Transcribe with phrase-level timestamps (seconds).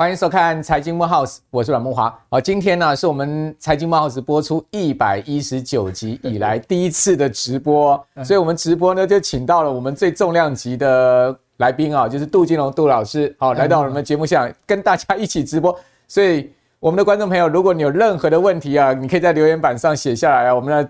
[0.00, 2.16] 欢迎收看《财经木 house》，我是阮梦华。
[2.30, 15.76] 好，今天呢是我们《财经木 house》播出一百一十九集以来第一次的直播，所以我们直播呢就请到了我们最重量级的来宾啊，就是杜金龙杜老师，好，来到我们节目现场跟大家一起直播。
[16.06, 20.88] 所以我们的观众朋友，如果你有任何的问题啊，你可以在留言板上写下来啊，我们来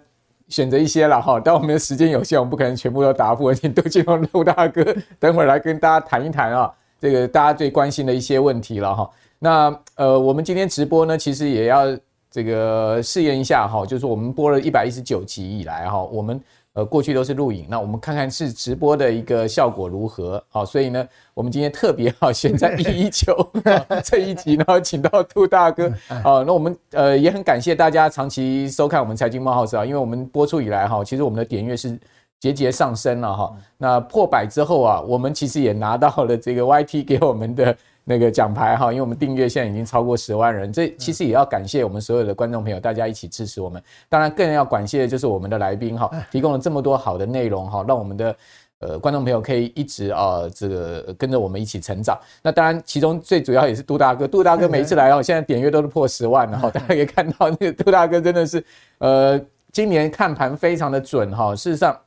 [0.49, 1.41] 选择一些了哈。
[1.43, 4.85] 但我们的时间有限，我们不可能全部都答复，请杜金龙杜大哥
[5.19, 6.71] 等会儿来跟大家谈一谈啊。
[7.01, 11.85] 这个大家最关心的一些问题了哈，那呃，我们今天直播呢，其实也要
[12.31, 16.41] 这个试验一下哈，就是我们播了一百一十九集以来哈，我们
[16.73, 23.49] 呃过去都是录影，那我们看看是直播的一个效果如何好，所以呢，我们今天特别哈选在一一九
[24.03, 31.97] 这一集，然后请到杜大哥啊，那我们呃也很感谢大家长期收看我们财经木 house 啊，因为我们播出以来哈，其实我们的点阅是。
[32.41, 43.83] 节节上升了哈，那破百之后啊，我们其实也拿到了这个 YT 给我们的那个奖牌哈，因为我们订阅现在已经超过十万人，这其实也要感谢我们所有的观众朋友，大家一起支持我们。
[44.09, 48.37] 当然，更要感谢的就是我们的来宾哈，提供了这么多好的内容哈，让我们的
[48.79, 52.17] 呃观众朋友可以一直啊这个跟着我们一起成长。
[52.41, 58.65] 那当然，其中最主要也是杜大哥，杜大哥每一次来哦，现在点阅都是破十万了哈，大家可以看到那个杜大哥真的是
[58.99, 59.41] 呃
[59.73, 61.99] 今年看盘非常的准哈，事实上。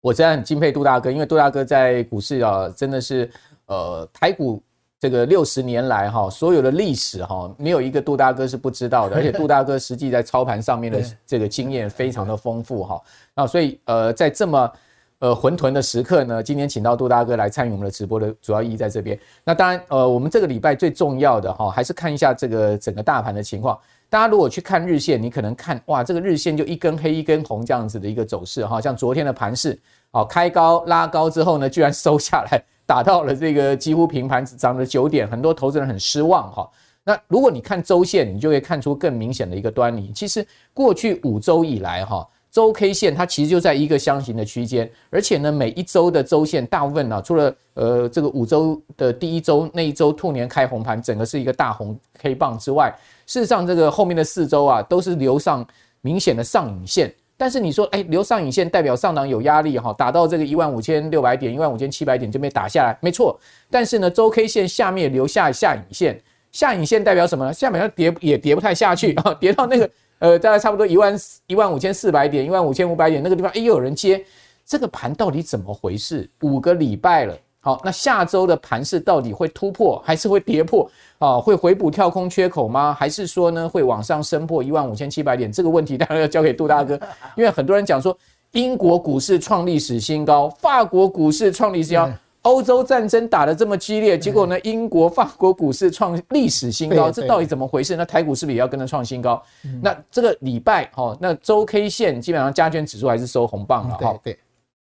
[0.00, 3.30] 我真的很敬佩杜大哥，因为杜大哥在股市啊，真的是
[3.66, 4.62] 呃台股
[4.98, 13.00] 这个六十年来哈，所有的历史哈，没有一个杜大哥是不知道的，而且杜大哥实际在操盘上面的 这个经验非常的丰富哈。
[13.34, 14.72] 那所以呃，在这么
[15.18, 19.18] 呃混沌的时刻呢，今天请到杜大哥来参与我们的直播的主要意义在这边。
[19.44, 23.78] 那当然呃，我们这个礼拜最重要的哈，还是看一下这个整个大盘的情况。
[24.10, 29.78] 大家如果去看日线，你可能看哇，这个日线就一根黑一根红这样子的一个走势哈，像昨天的盘势，
[30.10, 36.68] 好开高拉高之后呢，居然收下来，打到了这个几乎平盘，只涨了九点，很多投资人很失望哈。
[37.04, 40.10] 那如果你看周线，你就会看出更明显的一个端倪。
[40.12, 52.92] 其实过去五周以来哈，周 K 线它其实就在一个箱型的区间，而且呢，每一周的周线大部分呢，除了呃这个五周的第一周那一周兔年开红盘，整个是一个大红 K 棒之外。
[53.30, 55.64] 事实上，这个后面的四周啊，都是留上
[56.00, 57.14] 明显的上影线。
[57.36, 63.38] 但是你说，哎，留上影线代表上档有压力哈，打到这个一万五千六百点、一万五千七百点就没打下来，没错。
[63.70, 66.20] 但是呢，周 K 线下面留下下影线，
[66.50, 67.52] 下影线代表什么呢？
[67.52, 74.20] 下面要跌也跌不太下去啊， 跌到那个呃，大概差不多一万一万五千四百点、一万五千五百点那个地方，哎，又有人接，
[74.66, 76.28] 这个盘到底怎么回事？
[76.40, 77.38] 五个礼拜了。
[77.62, 80.90] 好，那下周的盘势到底会突破还是会跌破？
[81.18, 82.96] 啊，会回补跳空缺口吗？
[82.98, 85.52] 还是说呢，会往上升破一万五千七百点？
[85.52, 86.98] 这个问题当然要交给杜大哥，
[87.36, 88.16] 因为很多人讲说
[88.52, 97.94] 英国股市创历史新高，法国股市创历史新高，欧洲战争打得这么激烈，结果呢，英国、法国股市创历史新高，这到底怎么回事？
[97.94, 99.42] 那台股是不是也要跟着创新高？
[99.82, 104.18] 那这个礼拜哈，那周 K 线基本上加权指数还是收红棒了哈。
[104.24, 104.38] 对。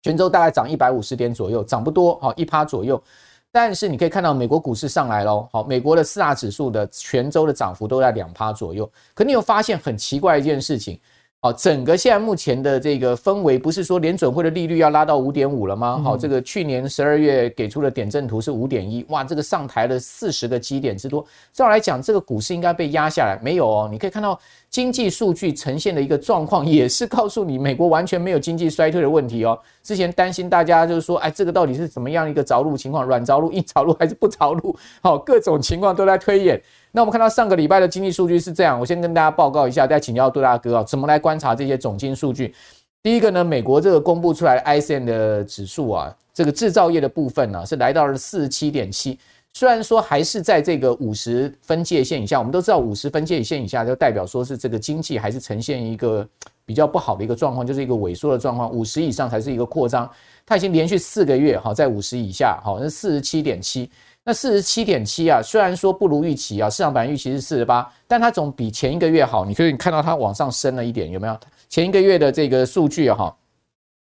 [0.02, 3.02] 泉州大概涨一百五十点左右，涨不多，好一趴左右。
[3.50, 8.90] 但是你可以看到美国股市上来喽，好，美国的四大指数的泉州的涨幅都在两趴左右。
[9.14, 10.98] 可你有发现很奇怪一件事情？
[11.44, 16.00] 好，整个现在目前的这个氛围，不是说联准会的利率要拉到五点五了吗？
[16.04, 21.26] 好，这个去年十二月给出的点阵图是五点一，哇，这个上台了四十个基点之多。
[21.52, 24.38] 照来讲，这个股市应该被压下来，没有哦，你可以看到。
[24.70, 29.58] 经济数据呈现的一个状况，也是告诉你美国完全没有经济衰退的问题哦。
[29.82, 33.04] 之前担心大家就是说，哎，这个到底是怎么样一个着陆情况？
[33.04, 34.74] 软着陆、硬着陆还是不着陆？
[35.02, 36.58] 好，各种情况都在推演。
[36.92, 42.54] 那我们看到上个礼拜的经济数据是这样，我先跟大家报告一下，再请教杜大哥啊，怎么来观察这些总经数据？
[43.02, 49.18] 第一个呢，美国这个公布出来 ISM 的指数啊，这个制造业的部分呢、啊，是来到了四十七点七。
[49.54, 56.26] 虽然说还是在这个五十分界线以下，我们都知道五十分界线以下就代表说是这个经济还是呈现一个
[56.64, 58.70] 比较不好的一个状况，就是一个萎缩的状况。
[58.70, 60.08] 五十以上才是一个扩张，
[60.46, 63.90] 它已经连续四个月哈在五十以下，好，那四十七点七，
[64.24, 69.44] 那四十七点七啊，虽然说不如预期啊，市场版预期是四十八，但它总比前一个月好。
[69.44, 71.36] 你可以看到它往上升了一点，有没有？
[71.68, 73.34] 前一个月的这个数据哈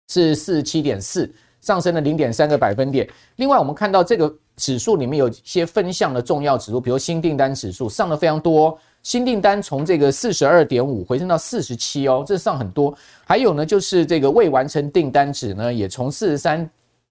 [0.08, 3.08] 是四十七点四，上升了零点三个百分点。
[3.36, 4.34] 另外，我们看到这个。
[4.56, 12.96] 指数里面有一些分项的重要指数，比如新订单指数上的非常多，新订单从这个四十二点五回升到四十七哦，这上很多。
[13.26, 16.66] 还有呢，就是这个未完成订单值呢，也从四十三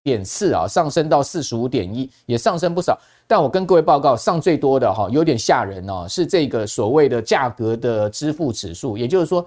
[0.05, 2.95] 点四啊上升到四十五点一，也上升不少。
[3.25, 9.43] 但我跟各位报告，上最多的哈，有点吓人哦，是这个所谓的价格的支付指数，也就是说，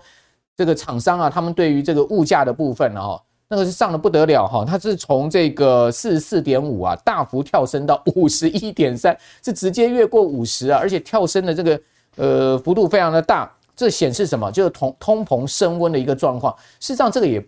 [0.57, 3.23] 这个厂商啊，他们对于这个物价的部分呢，哈。
[3.51, 11.81] 那个是上的不得了哈，它是从这个四十四点五啊，大幅跳升到五十一点三，是直接越过五十啊，而且跳升的这个
[12.17, 14.53] 呃幅度非常的大，这显示什么？
[14.53, 16.55] 就是通通膨升温的一个状况。
[16.79, 17.43] 事实上，这个也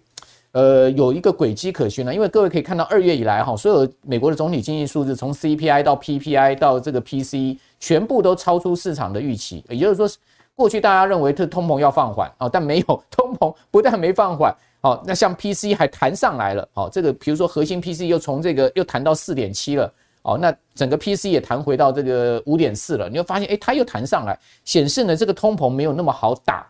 [0.53, 10.09] 呃有一个轨迹可循呢，因为各位可以看到二月以来哈，所有美国的总体经济数字，从 CPI 到 PPI 到这个 PC，全部都超出市场的预期，也就是说。
[10.57, 19.91] 过去大家认为这通膨要放缓啊，但没有， 通膨不但没放缓，好，那像 PC 还弹上来了，好，这个比如说核心 PC 又从这个又弹到四点七了，
[20.21, 26.67] 哦，那整个 PC 也弹回到这个五点四了，你会发现，哎，它又弹上来，显示呢这个通膨没有那么好打。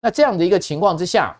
[0.00, 1.36] 那这样的一个情况之下，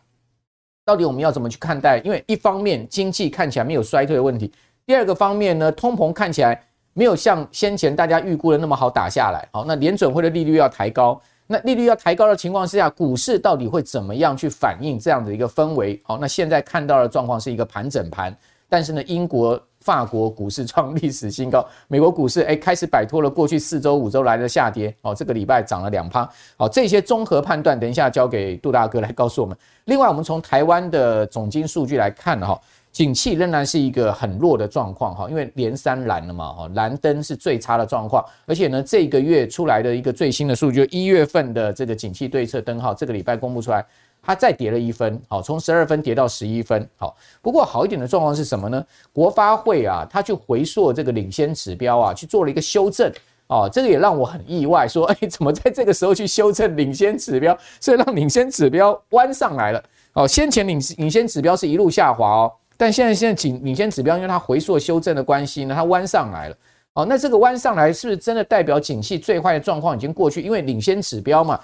[0.84, 2.00] 到底我们要怎么去看待？
[2.04, 4.52] 因为一方面经济看起来没有衰退的问题，
[4.84, 6.60] 第二个方面呢，通膨看起来
[6.92, 11.20] 没有像先前大家预估的那么好打下来，好，那联准会的利率要抬高。
[11.46, 16.00] 那利率要抬高的情况之下，股市到底会怎么样去反映这样的一个氛围？
[16.04, 18.34] 好，那现在看到的状况是一个盘整盘，
[18.68, 26.28] 但是呢，英国、法国股市创历史新高，美国股市哎开始摆脱了过去四周、五周来的下跌，哦，这个礼拜涨了两趴。
[26.56, 29.56] 好，这些综合判断，等一下交给杜大哥来告诉我们。
[29.86, 32.58] 另外，我们从台湾的总经数据来看哈。
[32.92, 43.82] 景气仍然是一个很弱的状况哈，因为连三蓝了嘛哈，蓝灯是最差的状况，而且呢，这个月出来的一个最新的数据，一月份的这个景气对策灯号，这个礼拜公布出来，
[44.22, 48.86] 它再跌了一分，好，从十二分跌到十一分，好，不过好一点的状况是什么呢？
[49.12, 53.12] 国发会啊，它去回溯这个领先指标啊，去做了一个修正，
[53.48, 62.52] 哦，这个也让我很意外，说，哎，怎么在这个时候去修正领先指标，所以让领先指标弯上来了，哦，先前领领先指标是一路下滑哦。
[62.76, 66.56] 但现在现在领领先指标，因为它回溯修正的关系呢，它弯上来了。
[66.94, 70.42] 哦，那这个弯上来是不是真的代表景气最坏的状况已经过去？
[70.42, 71.58] 因为领先指标嘛，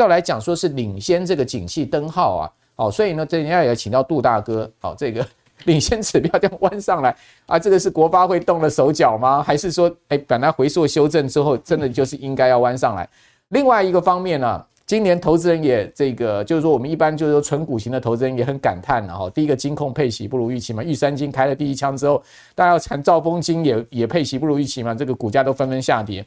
[0.00, 2.44] 照来讲说是领先这个景气灯号啊。
[2.76, 4.70] 哦，所以呢，这人家也请到杜大哥。
[4.78, 5.26] 好，这个
[5.66, 7.14] 领先指标这样弯上来
[7.44, 9.42] 啊，这个是国发会动了手脚吗？
[9.42, 13.06] 还是说，哎，本来回溯修正之后，真的就是应该要弯上来？
[13.48, 14.64] 另外一个方面呢？
[14.86, 19.30] 今年投资人也这个，就是说我们一般就是说纯股型的投资人也很感叹了哈。
[19.30, 22.20] 第一个金控配息不如预期嘛，玉山金开了第一枪之后，
[22.56, 26.26] 大家要谈兆丰金也也配息不如预期嘛，这个股价都纷纷下跌。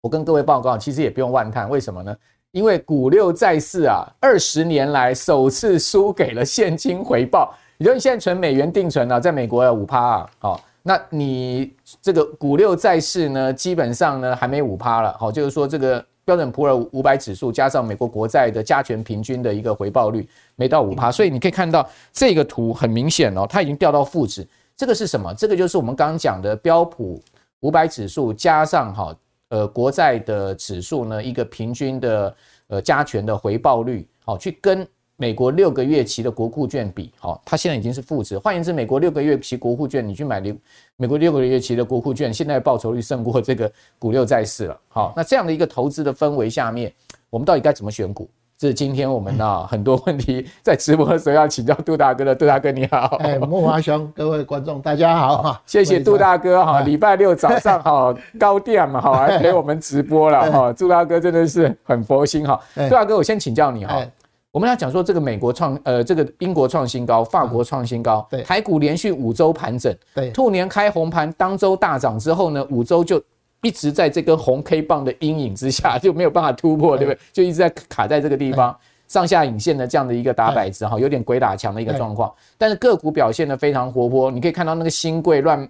[0.00, 2.14] 我跟各位报告，其实也不用万叹，为什么呢？
[2.52, 7.54] 因为股六债四啊，二十年来首次输给了现金回报。
[7.78, 16.04] 也就你现在存美元定存啊，在美国有五趴啊，好，那你这个股六债四呢，基本上呢还没五趴了，好，就是说这个。
[16.24, 24.46] 标准普尔五百指数加上美国国债的加权平均的一个回报率没到五趴，所以你可以看到这个图很明显哦，它已经掉到负值。
[24.76, 25.34] 这个是什么？
[25.34, 27.20] 这个就是我们刚刚讲的标普
[27.58, 29.12] 五百指数加上哈
[29.52, 32.36] 呃国债的指数呢一个平均的
[32.68, 34.86] 呃加权的回报率，好去跟。
[35.16, 38.36] 美国六个月期的国库券比，好，它现在已经是负值。
[38.36, 40.56] 换言之，美国六个月期国库券，你去买六
[40.96, 44.80] 美国六个月期的国库券，现在报酬率胜过这个股六债四了。
[44.88, 46.92] 好，那这样的一个投资的氛围下面，
[47.30, 48.28] 我们到底该怎么选股？
[48.62, 52.32] 这是今天我们呢很多问题在直播的时候要请教杜大哥的。
[52.32, 55.42] 杜大哥你好，哎，慕驊兄，各位观众大家好。
[55.42, 62.56] 哈，谢谢杜大哥哈，礼拜六早上哈 高调嘛哈来陪我们直播了哈，杜大哥真的是很佛心哈。
[62.88, 64.00] 杜大哥，我先请教你哈。
[64.52, 73.20] 我们要讲说这个美国创呃，这个英国创新高，法国创新高，对，台股连续五周盘整，对，兔年开红盘，当周大涨之后呢，五周就
[73.62, 77.18] 一直在这根红 K 棒的阴影之下， 就没有办法突破，对不对？
[77.32, 78.76] 就一直在卡在这个地方，
[79.08, 85.68] 上下影线的这样的一个打摆子哈，有点鬼打墙的一个状况，但是个股表现得非常活泼，你可以看到那个新贵乱。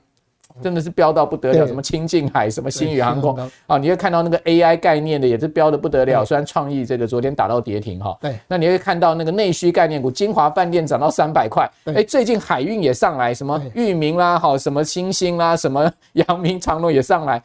[0.60, 3.34] 真的是飙到不得了，什么清境海，什么新宇航空。
[3.66, 6.22] 啊，你会看到那个 AI 概念的也是飙的不得了。
[6.26, 17.42] 虽然创意这个昨天打到跌停哈，对，那你会看到那个内需概念股，金华饭店涨到三百块，哎，最近海运也上来，什么域名啦，好，什么星星啦，什么 阳明长隆也上来，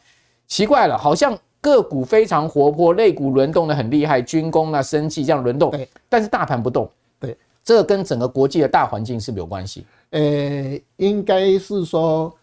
[0.48, 5.72] 奇怪了，好像个股非常活泼，类股轮动的很厉害，军工啊、生技这样轮动，
[6.08, 9.86] 但是大盘不动，对，这个跟整个国际的大环境是不是有关系？
[10.10, 12.34] 呃，应该是说。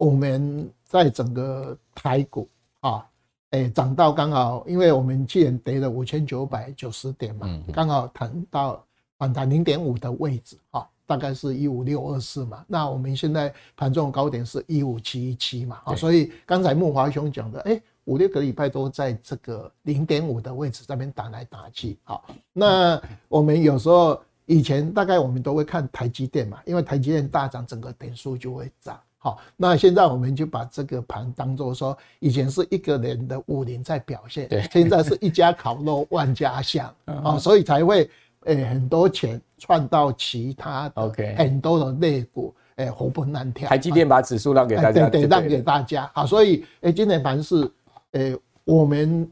[0.00, 2.48] 我们在整个台股
[2.82, 3.04] 啊，
[3.50, 8.80] 诶，涨到刚好，因为我们既然跌了五千九百九十点嘛，刚好弹到
[9.18, 12.62] 反弹零点五的位置啊，大概是一五六二四嘛。
[12.68, 29.00] 那我们现在盘中的高点是一五七一七嘛，啊，所以刚才木华兄讲的，诶，五六个礼拜都在这个零点五的位置这边打来打去，好，那我们有时候以前大概我们都会看台积电嘛，因为台积电大涨，整个点数就会涨。
[29.20, 36.94] 好，那现在我们就把这个盘当做说，以前是一个人的武林在表现，对，现在是一家烤肉万家香
[37.24, 38.08] 啊，所以才会
[38.44, 43.68] 诶很多钱串到其他的 OK 很多的类股，诶活蹦乱跳。
[43.68, 46.10] 台积电把指数让给大家，对对，让给大家。
[46.14, 47.70] 好，所以诶今年盘是
[48.12, 49.30] 诶我们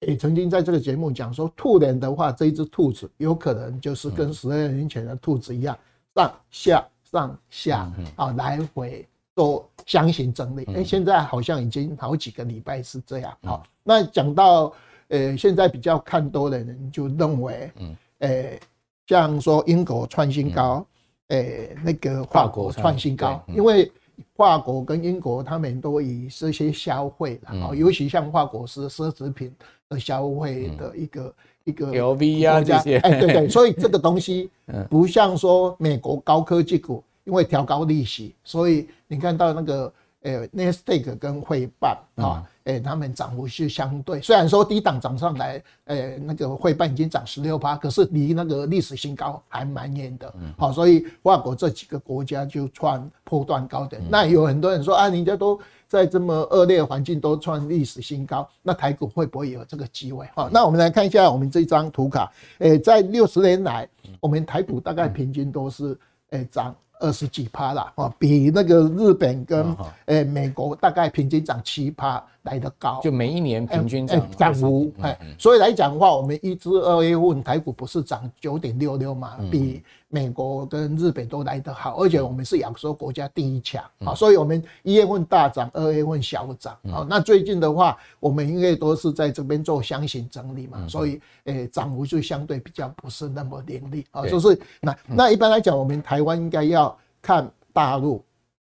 [0.00, 5.78] 也曾经在这个节目讲说，兔年的话，这一只兔子有可能就是跟十二年前的兔子一样，
[6.14, 10.64] 上下上下啊来回做箱型整理。
[10.74, 13.36] 诶现在好像已经好几个礼拜是这样。
[13.42, 14.72] 好，那讲到。
[15.08, 17.94] 呃，现在比较看多的人就认为，嗯，
[18.26, 18.58] 呃，
[19.06, 20.86] 像说英国创新高，
[21.28, 21.44] 呃，
[21.84, 23.90] 那个法国创新高，因为
[24.34, 29.54] 法国跟英国他们都以这些消费，然后尤其像法国是奢侈品
[29.88, 31.34] 的消费的一个
[31.64, 34.50] 一个 LV 啊这些，哎，对对， 所以这个东西
[34.88, 39.92] 不像说美国高科技股，因为调高利息，所以你看到那个。
[40.24, 50.34] 呃，Nasdaq 跟汇办啊，诶，他们涨幅是相对，虽然说低档涨上来，呃，那个费半已经涨十六趴，可是离那个历史新高还蛮远的。
[50.56, 54.00] 好，所以法国这几个国家就创破断高点。
[54.10, 60.26] 那有很多人说啊，人家都在这么恶劣环境都创历史新高，那台股会不会有这个机会？
[60.34, 63.86] 好，那我们来看一下我们这张图卡，诶，在六十年来，
[64.20, 65.98] 我们台股大概平均都是
[66.30, 66.74] 诶涨。
[67.04, 79.82] 二十几趴啦，哦，比那个日本跟诶美国大概平均涨七趴来得高，就每一年平均涨涨幅，哎，所以来讲的话，我们一至二月份台股不是涨九点六六嘛，比
[80.14, 83.84] 美国跟日本都来得好，而且我们是亚洲国家第一强。
[84.04, 86.72] 啊，所以我们一月份大涨，二月份小涨。
[86.84, 87.04] 啊。
[87.10, 94.06] 那最近的话，我们因为都是在这边做箱型整理嘛，所以诶涨幅就相对比较不是那么凌厉。
[94.12, 98.22] 啊，就是那那一般来讲，我们台湾应该要看大陆。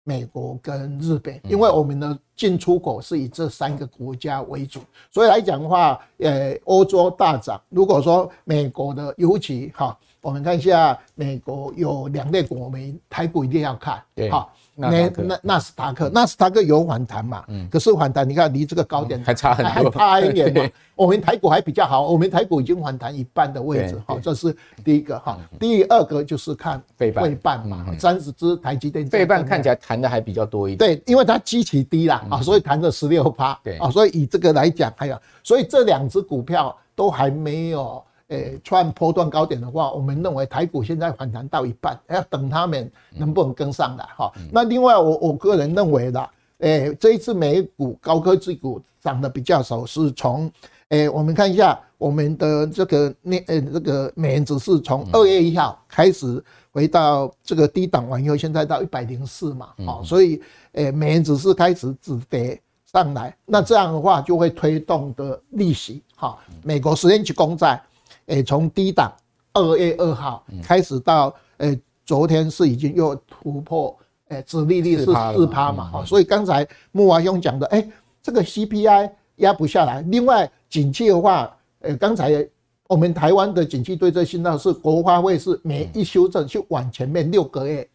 [0.07, 4.79] 美国跟日本，因为我们的进出口是以这三个国家为主，
[5.11, 7.59] 所以来讲的话，呃，欧洲大涨。
[7.69, 14.49] 如果说美国的，尤其哈，我们看一下美国有两类股，我们台股一定要看，对，哈。
[14.73, 17.45] 那那纳斯达克，纳斯达克有反弹嘛？
[17.47, 20.67] 嗯，可是反弹，你看离这个高点还差很多，还差一点嘛。
[20.95, 25.37] 我们台股还比较好，我们台股已经反弹一半的位置，好，这是第一个哈。
[25.59, 30.97] 第二个就是看费半嘛，三十只台积电，费半看起来弹的还比较多一点。
[30.97, 33.57] 对，因为它基期低啦，啊，所以弹了十六趴。
[33.63, 38.03] 对啊，所以以这个来讲，还有，所以这两只股票都还没有。
[38.29, 44.31] 诶，创波段高点的话，我们认为台股现在反弹到一半，要等他们能不能跟上来哈。
[44.51, 50.51] 那另外，我我个人认为啦，诶，这一次美股高科技股涨得比较少，是从
[50.89, 62.59] 诶，我们看一下我们的这个那呃这个美元指数从二月一号开始回到这个低档完以后，现在到一百零四嘛，哦，所以诶美元指数开始止跌
[62.91, 67.79] 上来，那这样的话就会推动的利息哈，美国十年期公债。
[68.27, 69.11] 诶，从低档
[69.53, 73.95] 二月二号开始到诶，昨天是已经又突破
[74.29, 77.89] 诶，殖利率是四趴嘛，哈，所以刚才木华兄讲的，诶，
[78.21, 80.01] 这个 CPI 压不下来。
[80.03, 82.47] 另外，景气的话，呃，刚才
[82.87, 87.87] 我们台湾的景气对这信号是国发会是每一修正就往前面六个月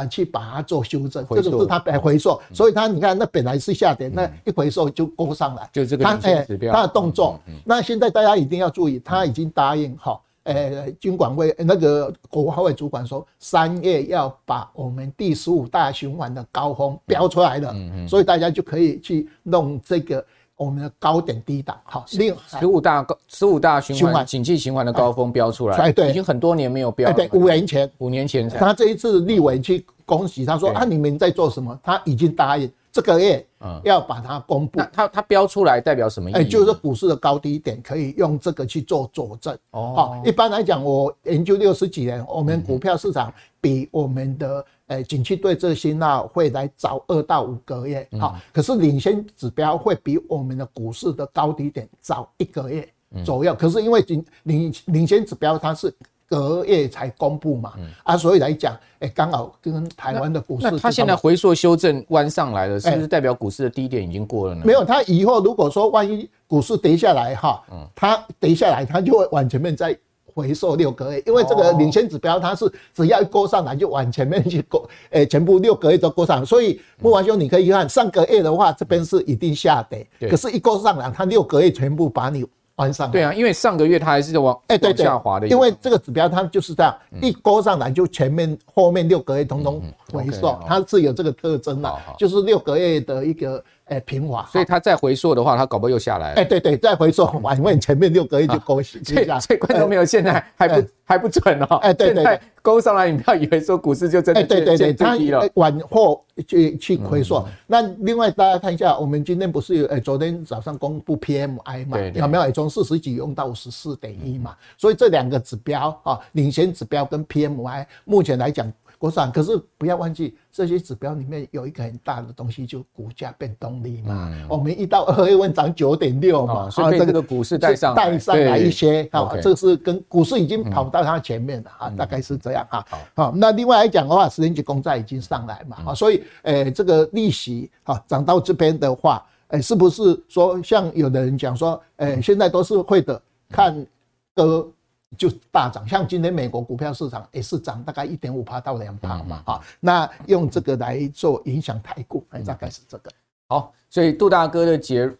[0.00, 7.38] 啊，去把它做修正，这个是它来回溯，所以它你看那本来是下跌，那一回溯就勾上来，就这个它哎，它的动作。
[7.64, 17.74] 那现在大家一定要注意，他已经答应哈，呃，军管会那个国发会主管说，三月要把我们第十五大循环的高峰标出来了，
[18.08, 20.24] 所以大家就可以去弄这个。
[20.60, 31.80] 我们的高点低档，好，十五大高十五大循环景气循环的高峰标出来，哎，对，已经很多年没有标了，对，五年前，五年前，他这一次立委去恭喜他说啊，你们在做什么？
[31.82, 33.42] 他已经答应这个月
[33.84, 34.78] 要把它公布。
[34.92, 36.40] 他他标出来代表什么意思？
[36.40, 39.56] 哎，就是股市的高低点可以用这个去做佐证。
[39.70, 44.62] 哦，好，一般来讲，我研究六十几年，我们股票市场比我们的。
[44.90, 52.88] 诶，景气对这些呢会来早二到五个月，好，可是领先指标会比我们的股市的高低点早一个月
[53.24, 53.54] 左右。
[53.54, 55.94] 可是因为领领领先指标它是
[56.28, 64.62] 隔月才公布嘛，啊，所以来讲，诶，刚好跟台湾的股市，那它现在回溯修正弯上来了，是不是代表股市的低点已经过了呢？
[64.64, 67.62] 没有，它以后如果说万一股市跌下来哈，
[67.94, 69.96] 它跌下来，它就会往前面再。
[70.34, 83.12] 回溯六个月，因为这个领先指标它是只要一勾上来就往前面去勾，诶，全部六个月都勾上来，所以木华兄你可以看上个月的话，这边是一定下跌，可是，一勾上来，它六个月全部把你弯上来。
[83.12, 93.62] 对啊，因为上个月它还是往诶对下滑的，因为这个指标它就是这样，一勾上来就前面后面六个月统统回溯，它是有这个特征的，就是六个月的一个。
[93.90, 94.48] 诶平滑。
[94.50, 96.40] 所以它再回溯的话，它搞不好又下来了。
[96.40, 101.76] 哎，对对，再回溯， 因为前面六个月就勾起，所以所以观众朋友现在还不还不准哦。
[101.76, 105.16] 哎，对对，勾上来，你不要以为说股市就真的对对对，它
[105.54, 107.44] 往后去去回溯。
[107.66, 111.98] 那另外大家看一下，我们今天不是有诶昨天早上公布 PMI 嘛？
[112.14, 114.54] 有没有也从四十几用到五十四点一嘛？
[114.78, 118.72] 所以这两个指标啊，领先指标跟 PMI 目前来讲。
[119.00, 124.30] 国产，可是不要忘记这些指标里面有一个很大的东西，就股价变动力嘛。
[124.46, 132.84] 我们一到二月份涨九点六嘛，所以这个股市带上带上来一些啊，这是跟股市已经跑到它前面了啊，大概是这样哈。
[133.14, 143.86] 好，那另外来讲的话，十年期公债已经上来嘛啊，所以诶这个利息哈涨到这边的话，诶是不是说像有的人讲说，诶现在都是会的，看
[144.34, 144.70] 个。
[145.18, 153.10] 就大涨，像今天美国股票市场也是涨大概一点五趴到两趴嘛，哈，那用这个来做影响台股，哎，大概是这个。
[153.48, 155.10] 好，所以杜大哥的结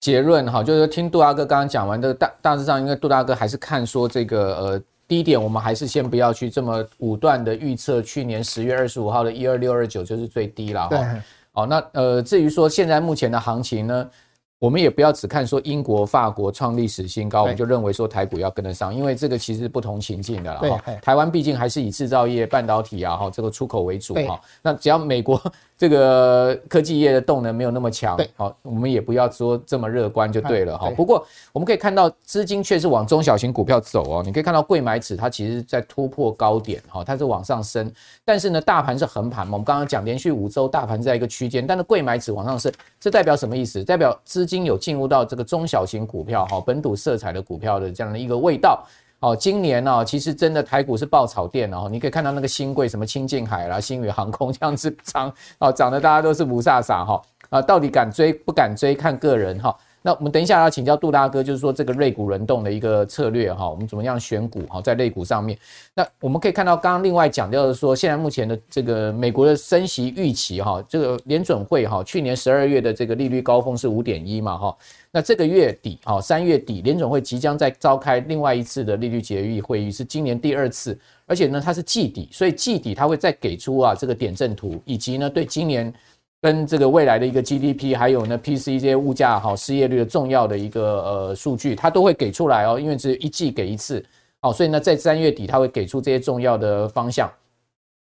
[0.00, 10.88] 结论哈，就是听杜大哥刚刚讲完的大大致上，因为杜大哥还是看说这个呃低点，我们还是先不要去这么武断的预测，去年十月二十五号的一二六二九就是最低了哈。
[10.88, 11.22] 对。
[11.52, 14.10] 好，那呃至于说现在目前的行情呢？
[14.58, 20.82] 我们也不要只看说英国、法国创历史新高，我们就认为说台股要跟得上，因为这个其实不同情境的了哈。
[21.00, 24.40] 台湾毕竟还是以制造业、半导体啊哈这个出口为主哈。
[24.62, 25.40] 那只要美国。
[25.78, 30.90] 这个科技业的动能没有那么强，好，我们也不要说这么乐观就对了哈。
[30.96, 34.22] 不过我们可以看到资金确实往中小型股票走哦。
[34.26, 37.88] 你可以看到贵买指它其实在突破高点哈，它是往上升，
[38.24, 39.52] 但是呢，大盘是横盘嘛。
[39.52, 43.84] 我们刚刚讲连续五周大盘在一个区间，但是贵买指往上升，这代表什么意思？
[43.84, 48.84] 代表资金有进入到这个中小型股票哈，本土色彩的股票的这样的一个味道。
[49.20, 59.76] 哦，今年呢，其实真的台股是爆炒店哦，你可以看到那个新贵什么清境海啦、星宇航空这样子涨，哦，涨得大家都是雾煞煞哈，啊，到底敢追不敢追看个人哈。
[60.08, 65.58] 那我们等一下要请教杜大哥，就是说这个类股轮动的一个策略哈，我们怎么样选股哈，在类股上面。
[65.92, 74.74] 那我们可以看到，刚刚另外讲到的说，现在目前的这个美国的升息预期哈，这个联准会哈，去年十二月的这个利率高峰是五点一嘛哈，
[75.12, 85.92] 那这个月底哈，三月底联准会即将再召开另外一次的利率决议会议，是今年第二次，而且呢它是季底，所以季底它会再给出啊这个点阵图，以及呢对今年。
[86.40, 94.04] 跟这个未来的一个 GDP，还有呢 PC 这些物价哈失业率的重要的一个呃数据，它都会给出来哦，因为只有一季给一次，
[94.42, 97.28] 哦，所以呢在三月底它会给出这些重要的方向。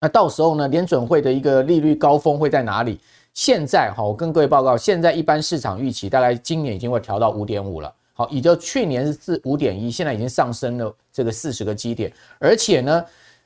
[0.01, 2.99] 那到时候呢联准会的一个利率高峰会在哪里？
[3.35, 13.05] 现在哈我跟各位报告，现在一般市场预期大概今年已经会调到五点五了，好，也就去年是四五点一，现在已经上升了这个四十个基点，而且呢。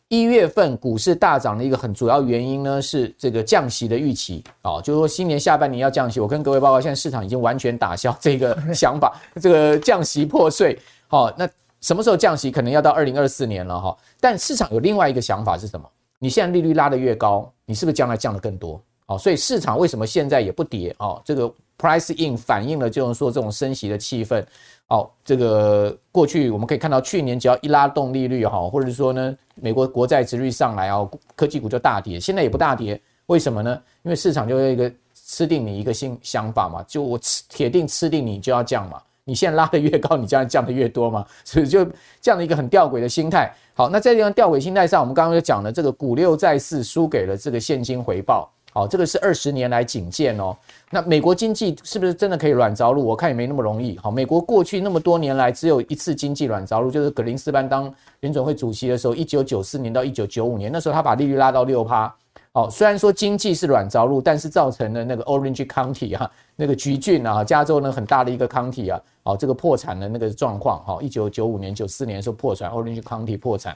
[0.10, 6.20] 一月份股市大涨的一个很主要原因呢，是这个降息的预期啊，就是说新年下半年要降息。
[6.20, 10.80] 我跟各位报告，现在市场已经完全打消这个 想法，这个降息破碎。
[11.08, 11.48] 好，那
[11.82, 12.50] 什么时候降息？
[12.50, 13.98] 可能要到二零二四年了哈。
[14.22, 15.86] 但市场有另外一个想法是什么？
[16.20, 18.82] 你现在利率拉得越高，你是不是将来降得更多？
[19.08, 21.22] 哦，所以市场为什么现在也不跌啊？
[21.26, 24.44] 这个 price in 反映了就是说这种升息的气氛。
[24.90, 32.20] 好，这个过去我们可以看到，去年只要一拉动利率哈，或者是说呢，美国国债殖率上来啊，科技股就大跌。
[32.20, 33.82] 现在也不大跌，为什么呢？
[34.04, 39.02] 因为市场就有一个吃定你一个新想法嘛，就我吃铁定吃定你就要降嘛。
[39.26, 41.84] 你现在拉得越高，你将来降得越多嘛， 所以就
[42.22, 43.54] 这样的一个很吊诡的心态。
[43.74, 48.50] 好，那在这样吊诡心态上，我们刚刚就讲了，这个股六债四输给了这个现金回报。
[48.72, 50.56] 好，这个是二十年来仅见哦。
[50.90, 53.06] 那美国经济是不是真的可以软着陆？
[53.06, 53.98] 我看也没那么容易。
[53.98, 62.16] 好，美国过去那么多年来只有一次经济软着陆，就是格林斯潘当联准会主席的时候，一九九四年到一九九五年，那时候他把利率拉到六趴。
[62.54, 70.82] 好，虽然说经济是软着陆，但是造成了那个 Orange County 啊，那个橘郡啊，加州呢很大的一个 county 啊，好，这个破产的那个状况。
[70.86, 73.76] 好，一九九五年、九四年的时候破产，Orange County 破产。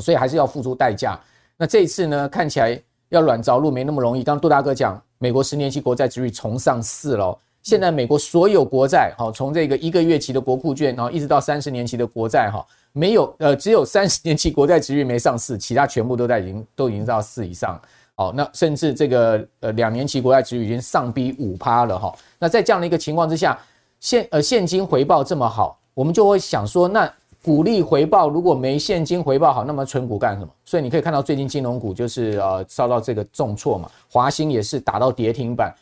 [0.00, 1.18] 所以还是要付出代价。
[1.58, 2.80] 那这一次呢，看起来。
[3.12, 4.24] 要软着陆没那么容易。
[4.24, 7.38] 刚杜大哥讲，美国十年期国债殖率重上四了。
[7.62, 17.80] 现在美国所有国债，哈，从这个一个月期的国库券，然后一直到三十年期的国债，哈，没有，呃，只有三十年期国债殖率没上四，其他全部都在已经都已经到四以上。
[18.16, 22.12] 好，那甚至这个呃两年期国债殖率已经上逼五趴了，哈。
[22.40, 23.56] 那在这样的一个情况之下，
[24.00, 27.08] 现呃现金回报这么好，我们就会想说那。
[27.42, 30.48] 股利回报如果没现金回报好，那么存股干什么？
[30.64, 35.74] 所以你可以看到最近金融股就是呃遭到这个重挫嘛，华兴也是打到跌停板，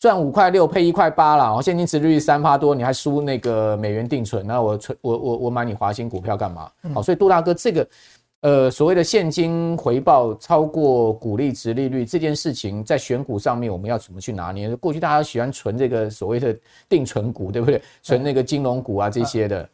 [0.00, 6.70] 赚五块六配一块八了，现金值利率三趴多，你还输那个美元定存，那我存我我我买你华兴股票干嘛？
[6.94, 7.86] 好，所以杜大哥这个
[8.40, 14.74] 呃，所谓的现金回报超过股利值利率这件事情，在选股上面我们要怎么去拿捏？
[14.76, 16.56] 过去大家喜欢存这个所谓的
[16.88, 17.82] 定存股，对不对？
[18.02, 19.68] 存那个金融股啊这些的。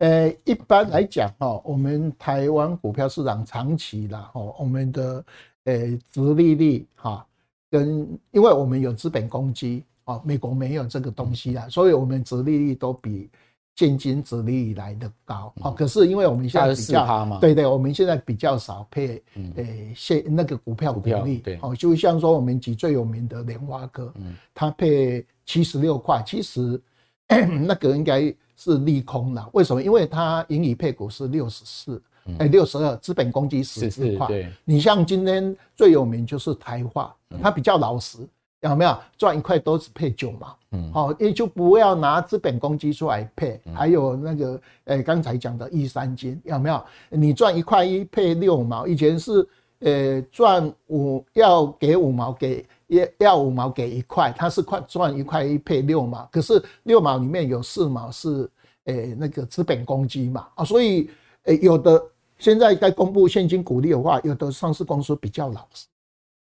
[0.00, 5.24] 呃，一般来讲哈，我们台湾股票市场长期啦，哈，我们的
[5.64, 7.24] 呃殖利率哈，
[7.70, 13.30] 跟因为我们有资本公积啊，美国没有这个东西啊，所以我们殖利率都比。
[13.76, 19.22] 现金殖利率来的高，好，可是因为我们现在比较，对对，我们现在比较少配，
[19.56, 19.64] 呃，
[19.96, 24.12] 现那个股票股利，对，哦，就像说我们举最有名的联发科，
[24.52, 26.78] 它配七十六块，其实
[27.66, 29.48] 那个应该是利空了。
[29.54, 29.82] 为什么？
[29.82, 32.02] 因为它盈余配股是六十四，
[32.38, 34.28] 哎，六十二，资本公积十四块。
[34.64, 38.18] 你像今天最有名就是台化，它比较老实。
[38.60, 40.54] 有没有赚一块都只配九毛？
[40.72, 43.58] 嗯，好，也就不要拿资本公积出来配。
[43.74, 46.84] 还有那个，诶，刚才讲的一三金有没有？
[47.08, 56.28] 你赚一块一配六毛，以前是，呃，赚五要给五毛，给要要五毛给一块，他是块赚一块一配六毛。
[56.30, 58.50] 可是六毛里面有四毛是，
[58.84, 61.08] 诶，那个资本公积嘛，啊，所以，
[61.44, 62.02] 诶，有的
[62.38, 65.86] 现在在公布现金股利的话，有的上市公司比较老实。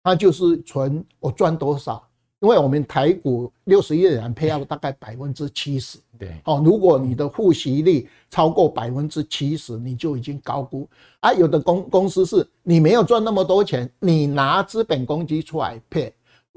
[0.02, 2.06] 他就是存我赚多少，
[2.40, 10.86] 因为我们台股六十亿人配要大概百分之七十，对，哦，如果你的复息率超过百分之七十，你就已经高估
[11.20, 11.32] 啊。
[11.32, 16.12] 有的公公司是你没有赚那么多钱，你拿资本公积出来配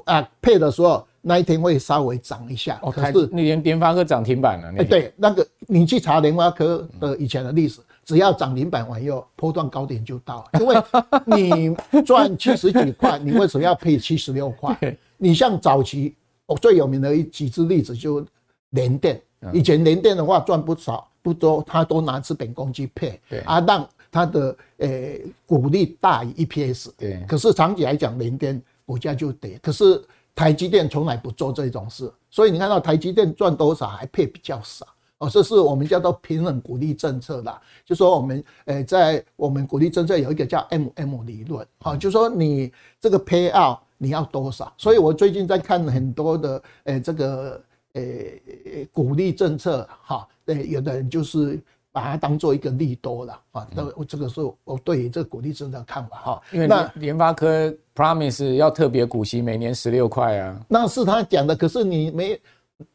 [0.06, 2.80] 啊，配的时候那一天会稍微涨一下。
[2.82, 7.82] 哦，可是你连联发科涨停板了，哎，对，那个你去查联发科的以前的历史。
[8.06, 10.78] 只要涨停板完以后，波段高点就到，因为
[11.26, 14.98] 你赚七十几块， 你为什么要配七十六块？
[15.18, 18.26] 你像早期我最有名的一几只例子就
[18.70, 30.02] 联电，以前联电的话赚不少不多，他都拿资本公积配，啊，让他的诶股利大于 EPS，对，可是长期来讲联电股价就跌，可是
[30.34, 34.88] 台积电从来不做这种事，所以你看到台积电赚多少还配比较少。
[35.20, 42.72] 哦，这是我们叫做平衡鼓励政策啦，就说我们诶，在我们鼓励政策有一个叫 M M 理论，好，就说你
[43.02, 47.60] 这个 payout 你要多少，所以我最近在看很多的诶，这个
[47.94, 51.60] 诶鼓励政策，哈，对，有的人就是
[51.98, 62.40] 把它当做一个利多了，啊，那这个是我对于这个股利政策的看法，哈，因为那联发科 promise 要特别股息，每年十六块啊，那是他讲的，可是你没。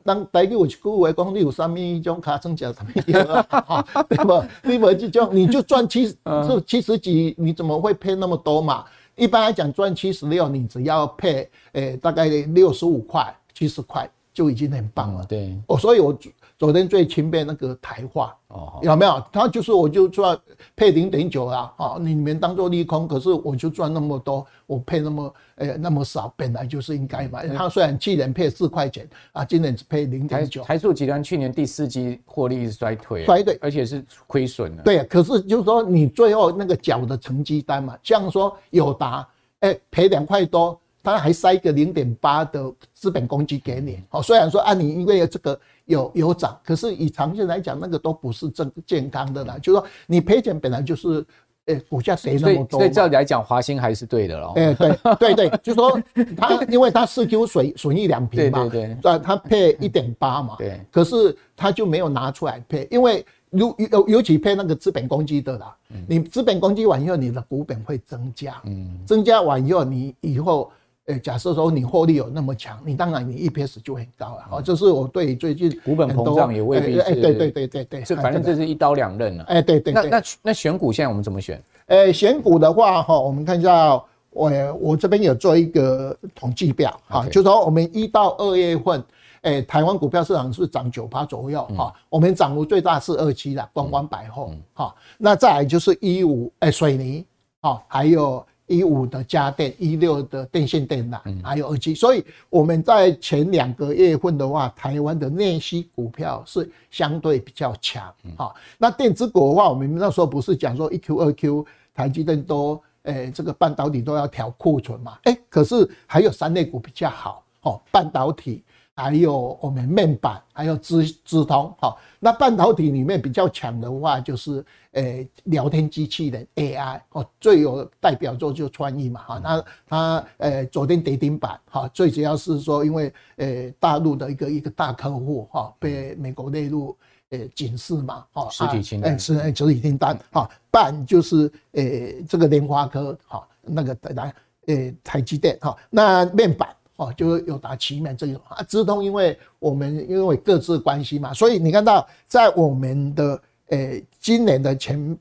[0.05, 4.45] 当台语有句话讲，你有啥咪一种卡成叫什么样对不？
[4.63, 6.17] 你没这种，你就赚七十，
[6.49, 8.85] 就七十几，你怎么会配那么多嘛？
[9.17, 15.27] 一般来讲，赚七十六，你只要配，诶，大概六十五块、七十块就已经很棒了。
[15.27, 16.17] 对，哦，所以我。
[16.63, 19.21] 昨天最轻便那个台化哦，有没有？
[19.33, 20.39] 他就是我就赚
[20.77, 27.43] 配零点九啊，啊，你们当做利空，可是我就赚那么多，我配那么诶、欸、那么少，本来就是应该嘛。
[27.49, 30.63] 他虽然去年配四块钱啊，今年只配零点九。
[30.63, 34.85] 台塑集团去年第四季获利衰退，衰退，而且是亏损的。
[34.85, 39.27] 对，可是就是说你最后那个缴的成绩单嘛，像说友达
[39.63, 44.01] 诶赔两块多，他还塞个零点八的资本公积给你。
[44.11, 45.59] 哦，虽然说啊，你因为这个。
[45.87, 49.59] 有有涨，可是以长线来讲，那个都不是正健康的啦。
[49.59, 51.25] 就是说，你赔钱本来就是，
[51.67, 52.81] 诶，股价跌那么多。
[52.81, 54.53] 所以照理来讲，华兴还是对的喽。
[54.57, 56.01] 哎，对对对，就是说
[56.37, 60.81] 它，因为它四 Q 损损益两平嘛，对对对，他配一点八嘛，对。
[60.91, 70.71] 可是它就没有拿出来配，因为尤尤尤其配那个资本公积的啦，你资本公积完以后，你的股本会增加，嗯，增加完以后，你以后。
[71.13, 74.45] 诶，假设说你获利有那么强，你当然你 EPS 就很高了。
[74.51, 77.01] 哦，这是我对最近股本膨胀也未必是。
[77.01, 79.45] 哎，对对对对对，这反正这是一刀两刃了。
[79.45, 79.93] 哎，对对。
[79.93, 81.63] 那那那选股现在我们怎么选？
[81.87, 89.05] 诶，选股的话哈，我们看一下，我我这边有做一个统计表哈，就说我们一到二月份，
[89.43, 97.27] 诶，台湾股票市场是涨九趴左右哈，我们涨幅最大是二期的观光百货哈，那再来就是一五诶水泥
[97.61, 98.45] 哈，还有。
[98.73, 108.13] 一五的家电，一六的电线电缆，还有二七，所以我们在前两个月份的话，台湾的内需股票是相对比较强。
[108.37, 115.19] 好，那电子股的话，我们那时候不是讲说一 Q 二 Q，台积电都，诶、欸，这个半导体都要调库存嘛？
[115.25, 118.65] 诶，可是还有三类股比较好，哦，半导体。
[119.03, 136.97] 还有我们面板，还有资资通，好，那半导体里面比较强的话，就是呃聊天机器人 AI，哦，最有代表作就创意嘛，哈，那它诶昨天跌停板，哈，最主要是说因为呃大陆的一个一个大客户哈被美国内陆
[137.31, 141.83] 呃警示嘛，哈，实体清单，是实体清单，哈，办就是呃
[142.29, 144.33] 这个联发科，哈，那个来
[144.67, 146.69] 呃台积电，哈，那面板。
[147.03, 155.19] 哦，就友达、奇鋐这种啊，资通，因为我们因为各自关系嘛，所以你看到在我们的诶、今年的前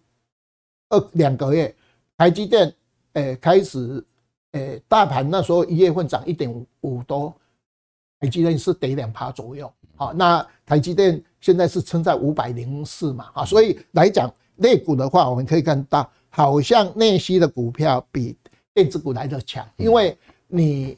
[0.90, 1.74] 二两个月，
[2.18, 2.72] 台积电
[3.14, 4.04] 诶、开始
[4.52, 7.34] 诶、大盘那时候一月份涨一点五多，
[8.20, 9.72] 台积电是跌两趴左右。
[9.96, 18.38] 好，那台积电现在是撑在五百零四嘛，啊，所以来讲内股的话，我们可以看到，好像内需的股票比
[18.74, 20.16] 电子股来的强，因为
[20.48, 20.98] 你。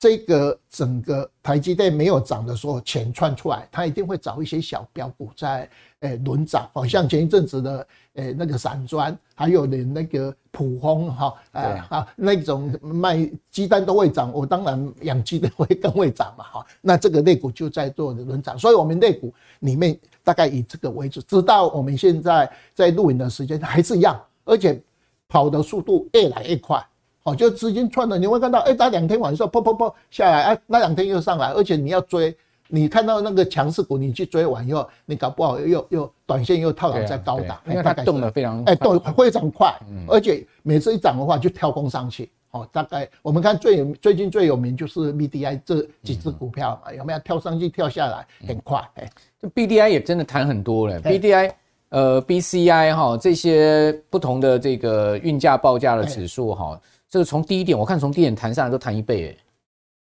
[0.00, 5.68] 这个整个台积电没有涨的时候，钱窜出来，它一定会找一些小标股在
[6.00, 24.80] 诶轮涨，好像前一阵子的诶那个散装，还有的那个普丰哈，哎啊那种卖鸡蛋都会涨，我当然养鸡的会更会涨嘛哈，那这个类股就在做的轮涨，所以我们类股里面大概以这个为主，直到我们现在在录影的时间还是一样，而且
[25.28, 26.82] 跑的速度越来越快。
[27.24, 32.34] 哦，就资金窜了，你会看到，哎，打两天晚上，砰砰砰下来，哎，那两天又上来，而且你要追，
[32.66, 47.18] 你看到那个强势股，你去追完以后，你搞不好又又短线又套牢在高档，因为它动得非常，哎，动非常快，而且每次一涨的话就跳空上去，哦，大概我们看最有最近最有名就是 BDI 这几只股票嘛，有没有？
[47.18, 48.82] 跳上去跳下来很快？
[48.94, 51.52] 哎，这 BDI 也真的谈很多了，BDI
[51.90, 56.80] 呃 BCI 哈这些不同的这个运价报价的指数哈。
[57.10, 59.36] 这个从低点，我看从低点弹上来都弹一倍，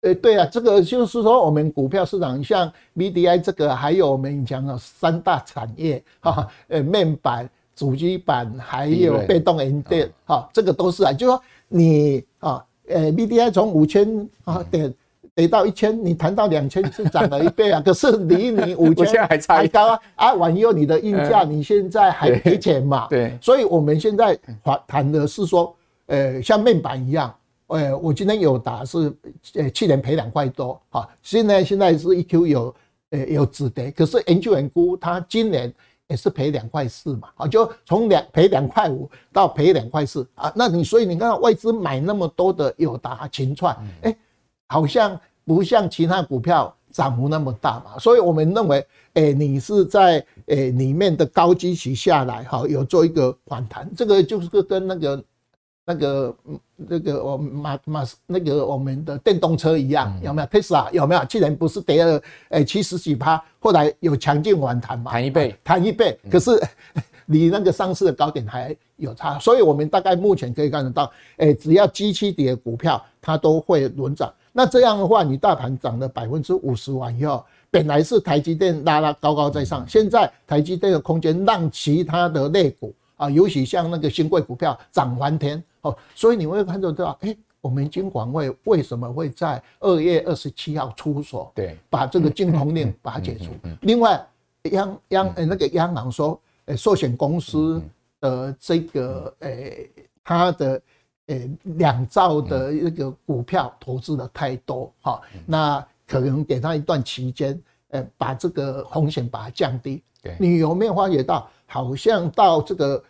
[0.02, 14.94] 诶，诶，对啊，这个就是说我们股票市场像 VDI 这个，还有我们讲的三大产业哈，呃，面板、主机板还有被动元件，哈，这个都是啊，就说你啊，呃，VDI 从五千啊点
[15.34, 25.76] 跌到一千，你弹到两千是涨了一倍啊，可是离你五千 还差还高啊，啊，万一你的运价你现在还赔钱嘛，对，所以我们现在谈谈的是说。
[26.10, 27.32] 呃，像面板一样，
[27.68, 29.16] 呃，我今天有达是，
[29.54, 32.76] 呃，去年赔两块多，哈，现在现在是一 Q 有，
[33.12, 35.72] 呃，有止跌，可是研究员估他今年
[36.08, 44.18] 也是赔两块四嘛，啊，就从两赔两块五到赔两块四啊，那你所以你看外资买那么多的友达、秦创，哎，
[44.68, 48.84] 好像不像其他股票涨幅那么大嘛，所以我们认为，
[49.14, 55.24] 哎，你是在呃里面的高基期下来，哈，有做一个反弹，这个就是跟那个。
[55.90, 56.36] 那个
[56.76, 60.92] 那个我马马那个我们的电动车一样，有没有？Tesla？
[60.92, 61.26] 有没有？
[61.26, 65.12] 去年不是跌了诶七十几趴，后来有强劲反弹嘛？
[65.12, 66.16] 弹一倍，弹一倍。
[66.30, 66.52] 可是
[67.26, 74.32] 离那个上市的高点还有差，所以我们大概目前可以看得到，诶，只要基期跌的股票它都会轮涨。
[74.52, 85.64] 那这样的话，你大盘涨了百分之五十完以后，本来是台积电拉拉高高在上，现在台积电的空间让其他的类股啊，尤其像那个新贵股票涨翻天。
[85.82, 91.52] 哦，所以你会看到到，哎，我们金管会为什么会在二月二十七号出手？
[91.56, 93.52] 对，把这个禁空令把它解除。
[93.82, 94.26] 另外，
[94.72, 97.82] 央央呃那个央行说，呃，寿险公司
[98.20, 99.52] 的这个呃，
[100.24, 100.82] 它的
[101.28, 110.04] 呃两兆的那个股票投资的太多，哈，那可能给他一段期间，呃，把这个风险把它降低。
[110.22, 113.04] 对，你有没有发觉到，好像到这个？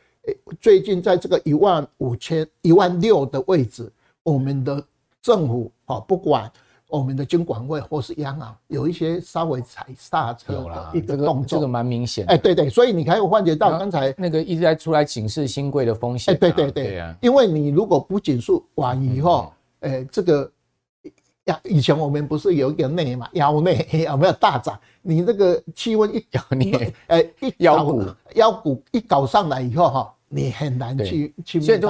[0.60, 3.92] 最近在这个一万五千、一万六的位置，
[4.24, 4.84] 我们的
[5.22, 6.52] 政府啊，不管
[6.88, 12.26] 我们的金管会或是央行，有一些稍微踩刹车的一个动作，这个蛮明显。
[12.26, 16.34] 哎，对对，所以你可以发觉到刚才那个一直在出来警示新贵的风险。
[16.34, 20.52] 哎，对对对，因为你如果不紧缩完以后，哎，这个
[21.46, 24.80] 呀，以前我们不是有一个内嘛，腰内 有没有大涨？
[25.02, 26.74] 你那个气温一搞，你
[27.08, 28.04] 哎一腰股
[28.34, 30.16] 腰股一搞上来以后哈。
[30.30, 31.90] 你很难去去面对。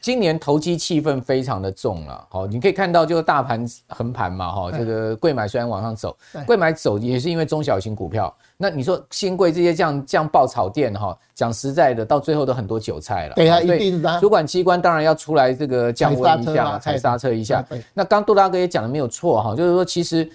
[0.00, 2.26] 今年投机气氛非常的重了。
[2.30, 6.16] 好，你可以看到，就是大盘横盘嘛，哈，这个贵买虽然往上走，
[6.46, 8.34] 贵买走也是因为中小型股票。
[8.56, 13.34] 那你说新贵这些这样这样爆炒店哈，讲实在的，到最后都很多韭菜了。
[13.34, 14.18] 对啊，一定的。
[14.20, 17.62] 主管机关当然要出来这个降温一下，踩刹车一下。
[17.92, 20.26] 那刚杜大哥也讲的没有错哈，就是说其实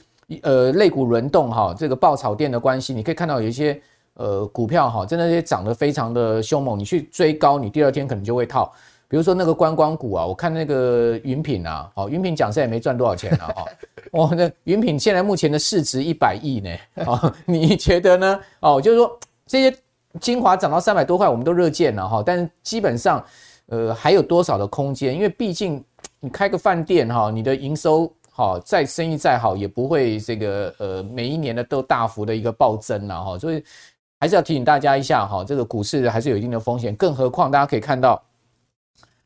[0.44, 3.82] 呃，类股轮动哈，这个爆炒店的关系，你可以看到有一些。
[4.20, 8.70] 呃，股票哈，真的是涨得非常的凶猛，你去追高，你第二天可能就会套。
[9.08, 13.64] 比如说那个观光股啊，我看那个云品啊，哦，云品讲实在也没赚多少钱啊，哦，
[14.28, 16.70] 哇，那云品现在目前的市值一百亿呢，
[17.06, 18.40] 哦，你觉得呢？
[18.60, 19.18] 哦，就是说
[19.48, 19.78] 这些
[20.20, 23.24] 精华涨到三百多块，我们都热见了哈，但是基本上，
[23.68, 25.16] 呃，还有多少的空间？
[25.16, 25.82] 因为毕竟
[26.20, 33.64] 你开个饭店哈，你的营收好，再生意再好，也不会这个呃每一年的都大幅的一个暴增了哈，所以。
[34.20, 38.22] 还是要提醒大家一下哈，这个股市还是有一定的风险，更何况大家可以看到，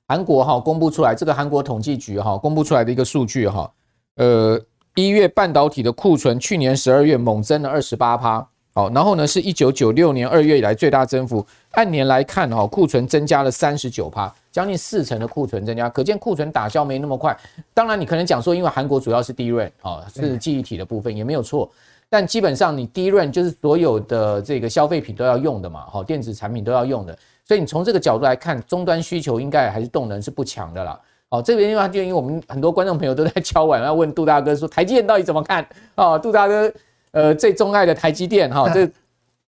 [0.07, 3.71] 韩国哈公布出来这个韩国统计局哈公布出来的一个数据哈，
[4.17, 4.59] 呃，
[4.93, 17.35] 一月半导体的库存去年十二月猛增了二十八趴，好，然后呢是一九九六年二月以来最大增幅，按年来看哈库存增加了三十九趴，将近四成的库存增加，可见库存打消没那么快。
[17.73, 21.67] 当然你可能讲说，因为韩国主要是 DRAM 啊，是记忆体的部分也没有错。
[22.13, 30.99] 但基本上，你 DRAM 就是所有的这个消费品都要用的嘛，好，电子产品都要用的，所以你从这个角度来看，终端需求应该还是动能是不强的啦。
[31.29, 35.67] 哦，这边因为就因为我们很多观众朋友都在敲碗要问杜大哥说，台积电到底怎么看？
[35.95, 36.71] 哦，杜大哥，
[37.13, 38.87] 呃，最钟爱的台积电哈，这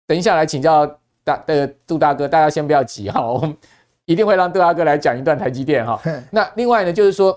[0.06, 0.86] 等一下来请教
[1.24, 3.56] 大的杜大哥，大家先不要急哈，我们
[4.04, 6.00] 一定会让杜大哥来讲一段台积电哈。
[6.30, 7.36] 那另外呢，就是说。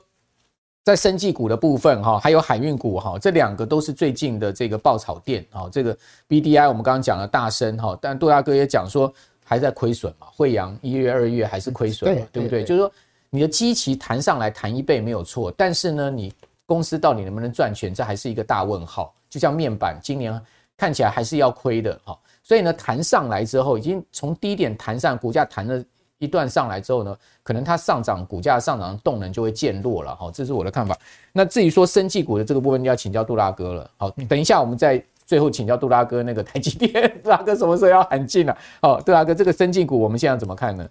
[0.86, 5.68] 在生技股的部分哈，还有海运股哈，这两个都是最近的这个爆炒店啊。
[5.72, 5.98] 这个
[6.30, 9.12] BDI 我们刚刚讲了大升哈，但杜大哥也讲说
[9.44, 10.28] 还在亏损嘛。
[10.32, 12.64] 惠阳一月、二月还是亏损，对不对？
[12.64, 12.92] 就是说
[13.32, 16.32] 你的基期弹上来弹一倍没有错，但是呢，你
[16.68, 19.12] 公司到底能不能赚钱，这还是一个大问号。
[19.28, 20.40] 就像面板今年
[20.78, 25.84] 看起来还是要亏的哈，所以呢，弹上来之后已经从低点弹上，股价弹了。
[26.20, 30.98] 一段上来之后呢，可能它上涨，股价上涨的动能就会渐弱了哈，这是我的看法。
[31.34, 33.90] 那至于说生技股的这个部分，就要请教杜拉哥了。
[33.98, 36.92] 好，等一下我们再最后请教杜拉哥那个台积电，
[37.24, 38.58] 杜拉哥什么时候要喊进了？
[38.82, 40.88] 好，杜拉哥这个生技股我们现在怎么看呢？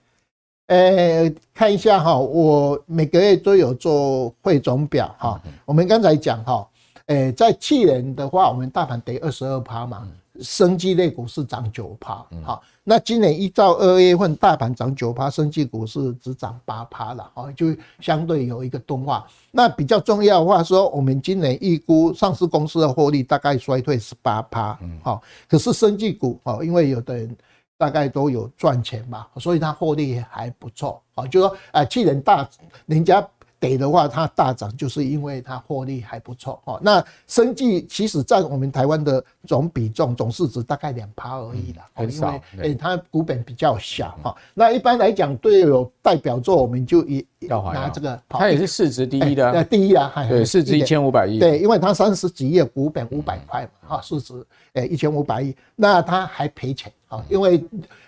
[0.67, 5.41] 呃，看一下哈，我每个月都有做汇总表哈。
[5.65, 6.67] 我们刚才讲哈，
[7.07, 10.09] 呃，在去年的话，我们大盘跌二十二趴嘛。
[10.41, 17.67] 生技类股是涨九趴，好，那今年依照二月份大盘涨九趴，生技股是只涨八趴了，哦，就
[18.01, 19.27] 相对有一个钝化。
[19.53, 27.37] 那比较重要的话说，我们今年预估上市公司的获利大概衰退十八趴，好，可是生技股哦，因为有的人
[27.79, 32.49] 大概都有赚钱嘛，所以它获利还不错，好，就说啊，去年大
[32.87, 33.25] 人家。
[33.65, 36.79] 给的话，它大涨就是因为它获利还不错哦。
[36.83, 44.37] 那生技其实占我们台湾的总比重、总市值大概两趴而已啦，因为诶它股本比较小哈。
[44.53, 47.27] 那一般来讲，对有代表作，我们就以
[47.73, 54.35] 拿这个，它也是市值第一的，第一啊，对，市值一千五百亿，对，因为它三十几亿股本五百块嘛，哈，市值
[54.75, 57.65] 诶一千五百亿，那它还赔钱啊，因为。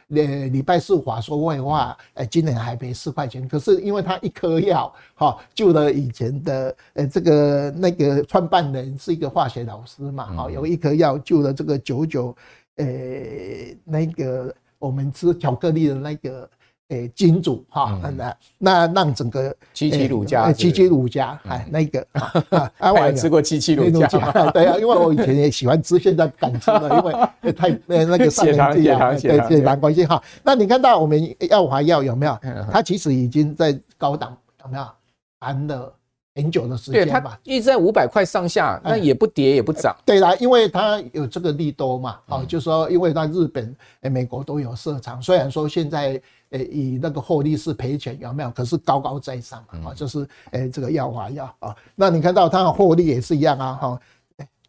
[0.09, 12.37] 呃，礼拜四华说会话，呃，今年还赔四块钱，可是因为他一颗药，哈，救了以前的，呃，这个那个创办人是一个化学老师嘛，哈，有一颗药救了这个九九，
[12.77, 12.87] 呃，
[13.83, 16.49] 那个我们吃巧克力的那个。
[16.91, 22.07] 诶，金主哈，那那让整个七七乳家，七七乳家，哎，那个
[22.79, 27.03] 啊，我也吃过七七乳家，对啊，因为我以前也喜欢吃，现在不敢吃了，因
[27.43, 30.23] 为太那那个血糖血糖血糖血糖关系哈。
[30.45, 32.39] 那你看到我们药华药有没有？
[32.71, 34.87] 它其实已经在高档有没有
[35.41, 35.93] 安了
[36.37, 37.21] 很久的时间吧？
[37.25, 39.93] 它一直在五百块上下，那也不跌也不涨。
[40.05, 46.23] 对啦，因为它有这个利多嘛，哦，就是说因为它日本、美国都有设厂，虽然说现在。
[46.51, 48.51] 诶，以那个获利是赔钱有没有？
[48.51, 51.75] 可是高高在上啊，就是诶，这个药华药啊。
[51.95, 54.01] 那你看到它的获利也是一样啊，哈，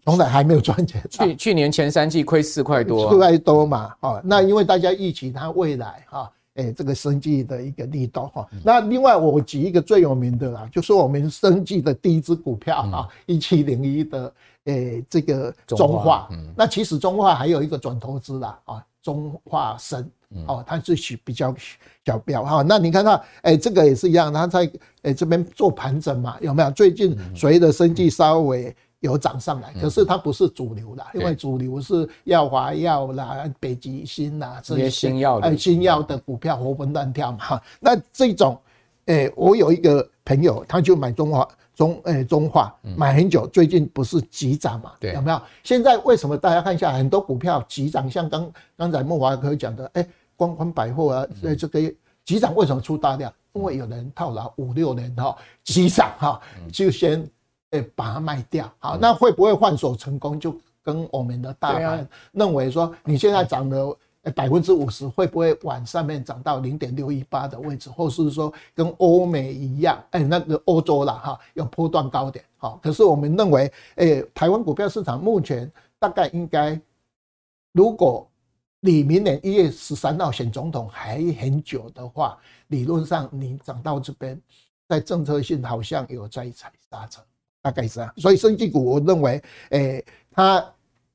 [0.03, 1.03] 从来还没有赚钱。
[1.09, 8.47] 去去年前三季亏四块多，四块多嘛，啊，那因为大家预期它未来哈，诶，这个生计的一个利多哈。
[8.63, 16.27] 那另外我举一个最有名的啦，就是我们生计的第一支股票啊，一七零一的诶，这个中化。
[16.55, 20.09] 那其实中化还有一个转投资啦啊，中化生。
[20.47, 21.55] 哦，它是许比较
[22.05, 22.63] 小标哈。
[22.67, 24.69] 那你看到，哎，这个也是一样，它在
[25.03, 26.71] 哎这边做盘整嘛，有没有？
[26.71, 37.37] 最近随着生计稍微有涨上来，可是它不是主流的，因为主流是药华药啦、北极星啦这些新药，哎，新药的股票活蹦乱跳嘛。
[37.39, 38.59] 哈，那这种，
[39.07, 41.45] 哎，我有一个朋友，他就买中华
[41.75, 44.93] 中，哎，中化买很久，最近不是急涨嘛？
[44.99, 45.41] 对，有没有？
[45.63, 48.09] 现在为什么大家看一下很多股票急涨？
[48.09, 50.07] 像刚刚才莫华哥讲的，哎。
[50.39, 51.81] 光宽百货啊，在这个
[52.23, 53.33] 急涨为什么出大量？
[53.53, 56.39] 因为有人套牢五六年哈，急涨哈，
[56.71, 57.27] 就先
[57.71, 58.71] 诶把它卖掉。
[58.77, 60.39] 好，那会不会换手成功？
[60.39, 63.97] 就跟我们的大盘认为说，你现在涨了
[64.31, 70.03] 百分之五十，会不会往上面涨到零点六一八的位置，或是说跟欧美一样？
[70.11, 72.43] 哎，那个欧洲啦哈，有波段高点。
[72.57, 76.79] 好，可是我们认为，诶，台湾股票市场目前大概应该，
[77.71, 78.27] 如果
[78.79, 84.39] 你明年一月十三号选总统还很久的话，理论上你涨到这边，
[84.87, 87.21] 在政策性好像有在踩刹车，
[87.61, 88.13] 大概是这样。
[88.17, 90.63] 所以生技股，我认为，诶，它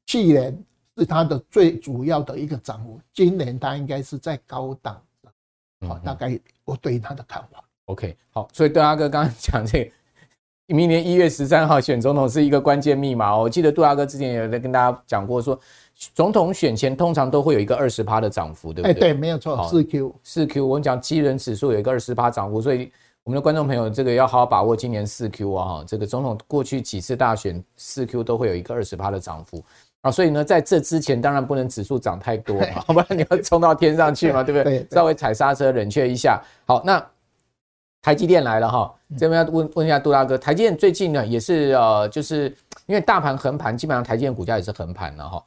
[0.07, 0.65] 去年
[0.97, 3.01] 是它的最主要的一个涨幅。
[3.13, 5.01] 今年它应该是在高档，
[5.87, 7.65] 好，大概我对它的看法。
[7.87, 9.91] OK，好，所以杜大哥刚刚讲这个，
[10.75, 13.37] 明年一月十三号选总统是一个关键密码。
[13.37, 15.59] 我记得杜大哥之前有在跟大家讲过，说
[16.15, 19.01] 总统选前通常都会有一个二十趴的涨幅，对不对？
[19.01, 20.67] 对，没有错，四 Q，四 Q。
[20.67, 22.93] 我们讲基人指数有一个二十趴涨幅，所以。
[23.25, 29.65] 我们的观众朋友，这个要好好把握今年四 Q 啊，哈，这个总统过去几次大选四 Q 都会有一个二十趴的涨幅
[30.03, 34.87] 啊，所以呢，在这之前当然不能指数涨太多，好 不然你要冲到天上去嘛， 对不对？
[34.91, 36.43] 稍微踩刹车，冷却一下。
[36.67, 37.05] 好，那
[38.03, 42.47] 台积电来了哈，这边要问问一下杜大哥，台积电最近呢也是呃，就是
[42.87, 45.43] 因为大盘横盘，基本上台积电股价也是横盘了哈。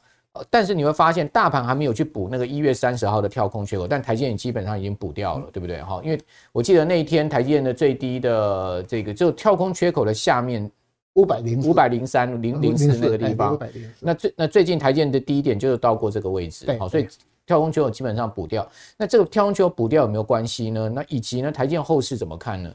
[0.50, 5.82] 但是你会发现，大盘还没有去补那个一月三十号的跳空缺口，但台积电基本上已经补掉了，对不对？
[5.82, 6.20] 哈，因为
[6.52, 10.70] 我记得那一天台积电的最低的这个就跳空缺口的下面
[11.16, 13.58] 五百零五百零三零零四那个地方，
[14.00, 17.06] 那最那最近台积电的低点就是到过这个位置，好，所以
[17.44, 18.66] 跳空缺口基本上补掉。
[18.96, 20.88] 那这个跳空缺口补掉有没有关系呢？
[20.88, 22.72] 那以及呢，台建后市怎么看呢？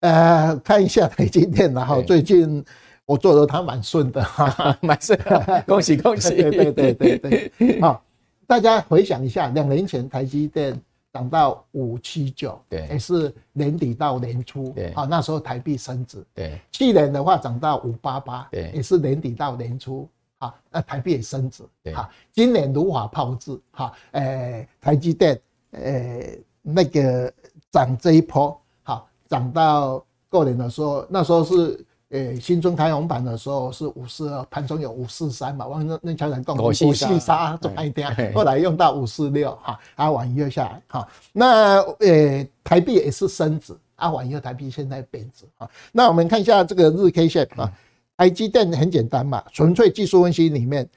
[0.00, 2.64] 呃，看一下台积电，然后最近。
[3.06, 5.18] 我做的他蛮顺的哈， 蛮顺，
[5.68, 6.30] 恭喜恭喜！
[6.30, 7.18] 对对对对
[7.58, 8.02] 对，好，
[8.46, 10.74] 大家回想一下，两年前台积电
[11.14, 20.08] 涨到五七九，对，也是年底到年初，对，好，那时候台币升值，对，去年的话涨到五八八，对，也是年底到年初，
[20.38, 25.40] 好，那台币也升值，对，好，今年如法炮制，哈，诶，台积电，
[25.70, 27.32] 诶，那个
[27.70, 31.86] 涨这一波，好，涨到过年的时候，那时候是。
[32.14, 37.58] 诶，新春开红盘的时候是五四二，盘中有五四三嘛，往那那桥人讲五四三。
[37.58, 47.68] 做一点，后来用到五四六哈，啊，往一月下来哈，那诶台币也是升值，啊，往一月台币现在贬值啊，那我们看一下这个日 K 线啊，
[48.16, 50.88] 台积电很简单嘛，纯粹技术分析里面，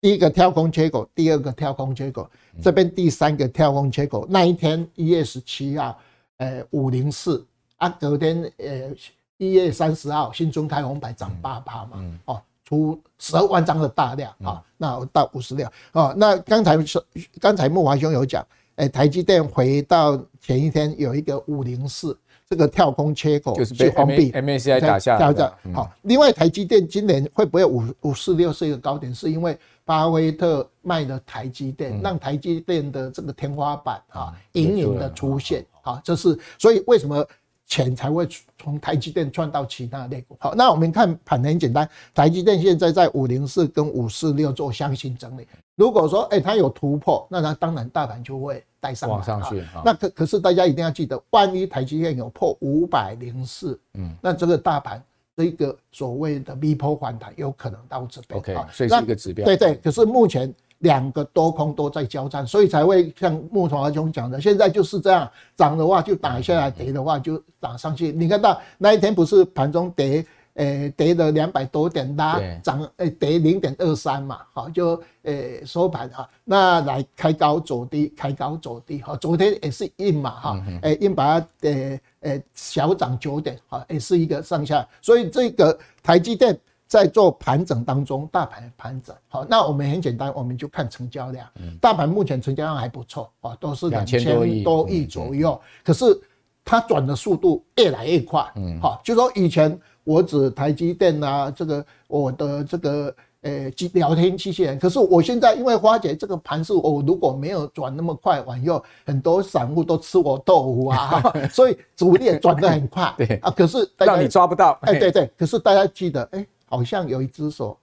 [0.00, 2.30] 第一个跳空缺口，第二个跳空缺口，
[2.62, 5.98] 这边第三个跳空缺口，那一天一月十七号，
[6.36, 7.44] 诶五零四
[7.78, 8.94] 啊，隔天诶。
[9.40, 16.12] 一月三十号，新春开红牌涨八趴嘛，哦，出十二万张的大量啊，那到五十六啊。
[16.14, 17.02] 那刚才是
[17.40, 22.14] 刚才木华兄有讲，哎，台积电回到前一天有一个五零四
[22.50, 25.50] 这个跳空缺口，就是被封闭，MACI 打下来的。
[25.72, 29.14] 好，另外台积电今年会不会五五四六是一个高点？
[29.14, 37.26] 是因为巴菲特卖了台积电，让台积电的这个天花板啊隐隐的出现啊，这是所以为什么？
[37.70, 40.36] 钱才会从台积电赚到其他类股。
[40.40, 45.46] 好，那我们看盘很简单，台积电现在在五零四跟五四六做箱型整理。
[45.76, 49.64] 如果说哎它有突破，那它当然大盘就会带上往上去。
[49.84, 55.00] 那可可是大家一定要记得，万一台积电有破五百零四，嗯，那这个大盘
[55.36, 58.40] 这个所谓的 V 波反弹有可能到这边。
[58.40, 59.44] OK，所以是一个指标。
[59.44, 60.52] 对对，可是目前。
[60.80, 68.12] 两个多空都在交战，所以才会像慕驊兄讲的，现在就是这样，涨的话就打下来，跌的话就打上去。
[68.12, 70.24] 你看到那一天不是盘中跌，
[70.54, 86.58] 诶跌了两百多点，拉涨诶跌零点二三嘛，好就诶收盘哈，那来开高走低，开高走低哈，昨天也是硬嘛哈，诶硬把它诶诶小涨九点哈，也是一个上下，所以这个台积电。
[86.90, 89.14] 在做盘整当中，大盘盘整。
[89.28, 91.46] 好，那我们很简单，我们就看成交量。
[91.80, 94.24] 大盘目前成交量还不错啊，都是两千
[94.64, 95.58] 多亿左右。
[95.84, 96.20] 可是
[96.64, 111.22] 它转的速度越来越快，嗯，好，就说以前我指台积电啊，这个我的这个呃机聊天机器人，可是我现在因为花姐这个盘是，我如果没有转那么快往右，很多散户都吃我豆腐啊，
[111.54, 113.36] 所以主力也转得很快，对。
[113.36, 116.44] 啊，可是让你抓不到，哎，对对，可是大家记得，哎。
[116.70, 117.76] 好像有一只手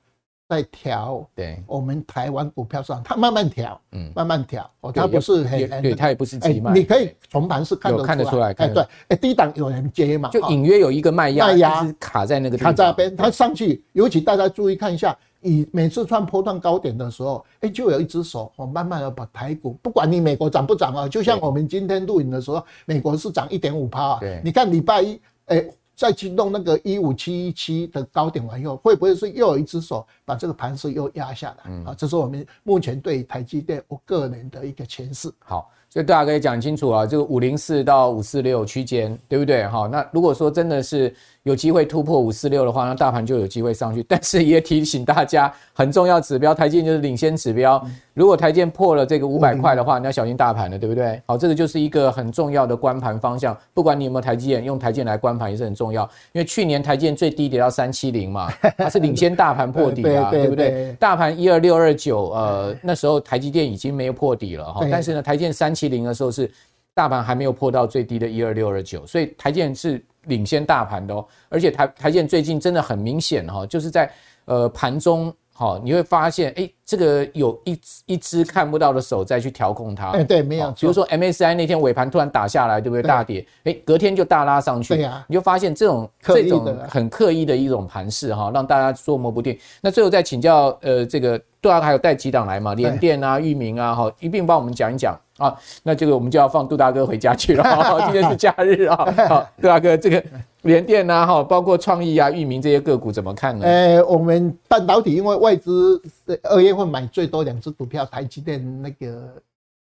[0.47, 25.65] 在调，对，我们台湾股票上，它慢慢调，嗯，慢慢调，哦，它不是很，对，它也不是急卖，你可以从盘是看得看得出来，哎，对，哎，低档有人接嘛，就隐约有一个卖压，卖压卡在那个地方，卡在那边，它上去，尤其大家注意看一下，以每次创波段高点的时候，哎，就有一只手，哦，慢慢的把台股，不管你美国涨不涨啊，就像我们今天录影的时候，美国是涨一点五趴，对，你看礼拜一，哎。
[25.97, 31.73] 再去弄那个一五七一七的高点完以后，会不会是又有一只手把这个盘势又压下来？
[31.85, 35.33] 啊，这是我们目前对台积电我个人的一个诠释。
[35.39, 39.67] 好，所以大家可以讲清楚啊，这个五零四到五四六区间，对不对？
[39.67, 41.11] 哈，那如果说真的是
[41.47, 44.03] 有机会突破五四六的话，那大盘就有机会上去。
[44.09, 47.81] 但是也提醒大家，很重要指标，台积电就是领先指标。
[48.13, 51.21] 如果台积电破了这个五百块的话，你要小心大盘了，对不对？
[51.25, 53.57] 好，这个就是一个很重要的观盘方向。
[53.73, 56.03] 不管你有没有台积电，用台积电来观盘也是很重要。
[56.33, 60.93] 因为去年台积电最低跌到三七零嘛， 它是领先大盘破底啊，对不对？
[60.99, 64.85] 大盘一二六二九，呃，那时候台积电已经没有破底了哈。
[64.91, 66.51] 但是呢，台积电三七零的时候是
[66.93, 70.03] 大盘还没有破到最低的一二六二九，所以台积电是。
[70.27, 74.09] 领先大盘的哦，而且台台积电最近真的很明显哈，就是在
[74.45, 80.11] 呃盘中哈，你会发现哎，这个有一一只看不到的手在去调控它。
[80.11, 80.71] 哎，对，没有。
[80.73, 83.01] 比如说 MSCI 那天尾盘突然打下来，对不对？
[83.01, 84.95] 大跌，哎，隔天就大拉上去。
[84.95, 89.57] 对呀，你就发现这种这种很刻意的一种盘势哈，让大家捉摸不定。
[89.81, 92.73] 那最后再请教呃，这个杜大哥还有带几档来嘛？
[92.73, 95.19] 联电啊、域名啊，哈，一并帮我们讲一讲。
[95.37, 98.01] 啊，那这个我们就要放杜大哥回家去了。
[98.05, 98.95] 今天是假日啊，
[99.29, 100.23] 好，杜大哥，这个
[100.63, 103.65] 联电啊，哈，包括创意啊、域名这些个股怎么看呢？
[103.65, 106.01] 呃，我们半导体因为外资
[106.43, 109.33] 二月份买最多两只股票，台积电那个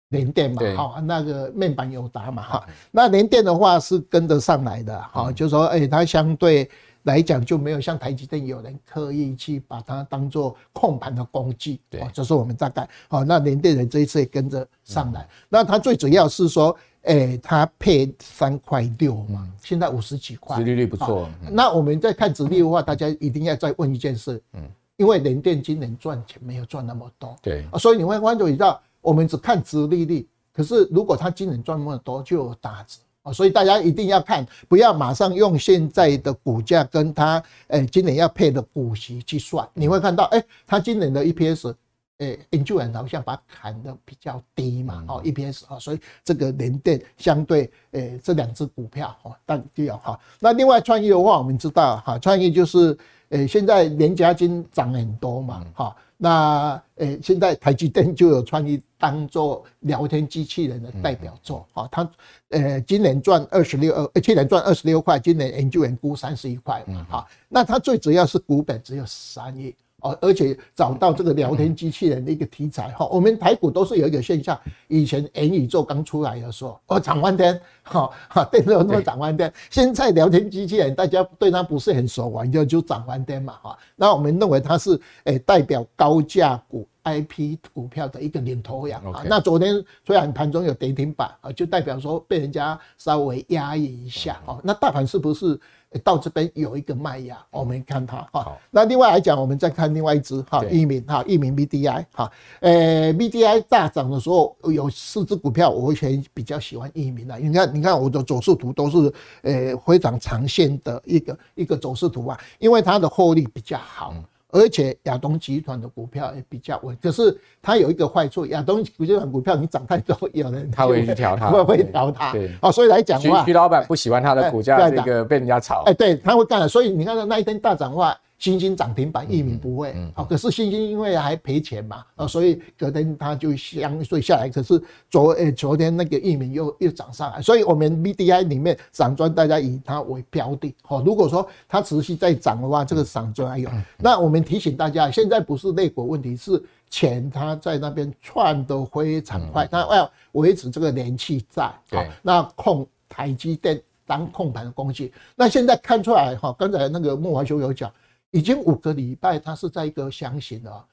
[0.09, 6.69] 联电嘛，好，那个面板友达嘛，哈，那联电的话是跟得上来的，好，就是说，哎，它相对。
[7.03, 13.23] 来讲就没有像台积电有人刻意去把它当做控盘的工具，对，这是我们大概好。
[13.23, 21.29] 那联电人这一次也跟着上来，那它最主要是说，诶，它配三块六嘛，现在五十几块，殖利率不错。
[21.49, 24.61] 那我们在看殖利率的话，大家一定要再问一件事，嗯，
[24.97, 32.99] 因为联电今年赚钱没有赚那么多，对，所以你会关注到，我们只看殖利率，可是如果它今年赚那么多，就有打折。
[33.33, 41.73] 所以大家一定要看，不要马上用现在的股价跟它，诶，今年要配的股息去算，你会看到，诶，它今年的 EPS，
[42.19, 50.19] 诶，Endurance 好像把它砍的比较低嘛，哦，EPS 啊，所以这个联电相对，诶，这两只股票，哦，但就要哈。
[50.39, 52.97] 那另外创意的话，我们知道哈，创意就是，
[53.29, 55.95] 诶，现在联家金涨很多嘛，哈。
[56.21, 62.11] 那诶，现在台积电就有创意当做聊天机器人的代表作啊，它
[62.49, 69.73] 呃今年赚二十六呃，去年赚二十六块，今年研究员估三十一块嘛，哈，那它最主要是股本只有三亿。
[70.01, 79.51] 哦，而且找到这个聊天机器人的一个题材哈，我们台股都是有一个现象，以前元宇宙刚出来的时候，哦涨翻天，哈哈，电动车涨翻天。
[79.69, 83.77] 现在聊天机器人大家对它不是很熟，完就就涨翻天嘛，哈。
[83.95, 89.23] 那我们认为它是诶代表高价股 IP 股票的一个领头羊啊。
[89.27, 94.59] 那昨天虽然盘中有跌停板啊，就代表说被人家稍微压抑一下哦。
[94.63, 95.59] 那大盘是不是？
[96.03, 98.55] 到这边有一个卖压，我们看它哈。
[98.69, 107.37] 那另外来讲，我们再看另外一只哈，益民哈，益民 BDI 哈，呃，BDI 大涨的时候有四只股票，我以前比较喜欢益民的。
[107.39, 114.13] 你看，你看我的走势图都是呃非常长线的一个一个走势图啊，因为它的获利比较好。
[114.51, 122.31] 而且亚东集团的股票也比较稳，可是它有一个坏处，亚东集团股票你涨太多，有人他会去调它， 会会调它。
[122.31, 125.83] 对，哦，所以来讲的话，徐老板不喜欢他的股价这个被人家炒。
[125.85, 126.67] 哎，对，他会干的。
[126.67, 128.17] 所以你看到那一天大涨的话。
[128.39, 134.47] 新兴涨停板，裕民不会，好，可是新兴因为还赔钱嘛，啊，所以隔天它就相对下来。
[134.47, 143.69] 可是昨诶昨天那个裕民又又涨上来，所以我们 BDI 里面散装大家以它为标的，好，如果说它持续在涨的话，这个散装还有。
[143.97, 155.11] 那我们提醒大家，现在不是类股问题，是钱它在那边窜得非常快，它要维持这个人气在，好，那控台积电当控盘的工具。
[155.35, 157.91] 那现在看出来哈，刚才那个慕驊兄有讲。
[158.31, 160.85] 已经五个礼拜，它是在一个箱型了。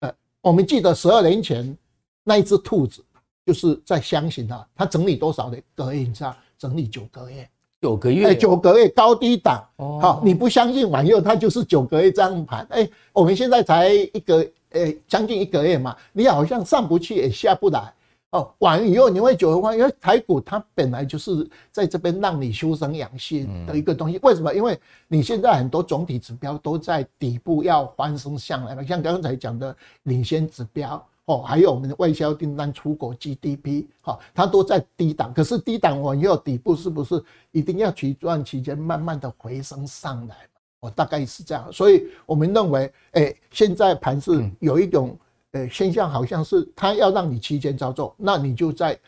[0.00, 1.76] 呃，我们记得十二年前
[2.22, 3.04] 那一只兔子，
[3.44, 6.00] 就是在箱型的，它整理多少的隔夜？
[6.00, 6.34] 你知道？
[6.56, 7.48] 整理九个月，
[7.82, 9.62] 九个月，九个月高低档。
[9.76, 12.66] 哦，好，你不相信，往右它就是九个月这样盘。
[12.70, 17.92] 哎，我们现在才一个，呃，将近一个月嘛，你好像上不去也下不来。
[18.34, 24.18] 哦，完以后你会觉得话，因为台股它本来就是在这边让你修身养性的一个东西。
[24.24, 24.52] 为什么？
[24.52, 24.76] 因为
[25.06, 35.32] 你现在很多总体指标都在底部要翻身上来了，像刚才讲的领先指标哦，还有我们的外销订单、出口 GDP，哈，它都在低档。
[35.32, 37.22] 可是低档完以后底部是不是
[37.52, 40.34] 一定要取段期间慢慢的回升上来？
[40.80, 41.72] 哦，大概是这样。
[41.72, 45.16] 所以我们认为，哎，现在盘是有一种。
[45.54, 48.98] 呃，现象好像是他要让你期间操作，那你就在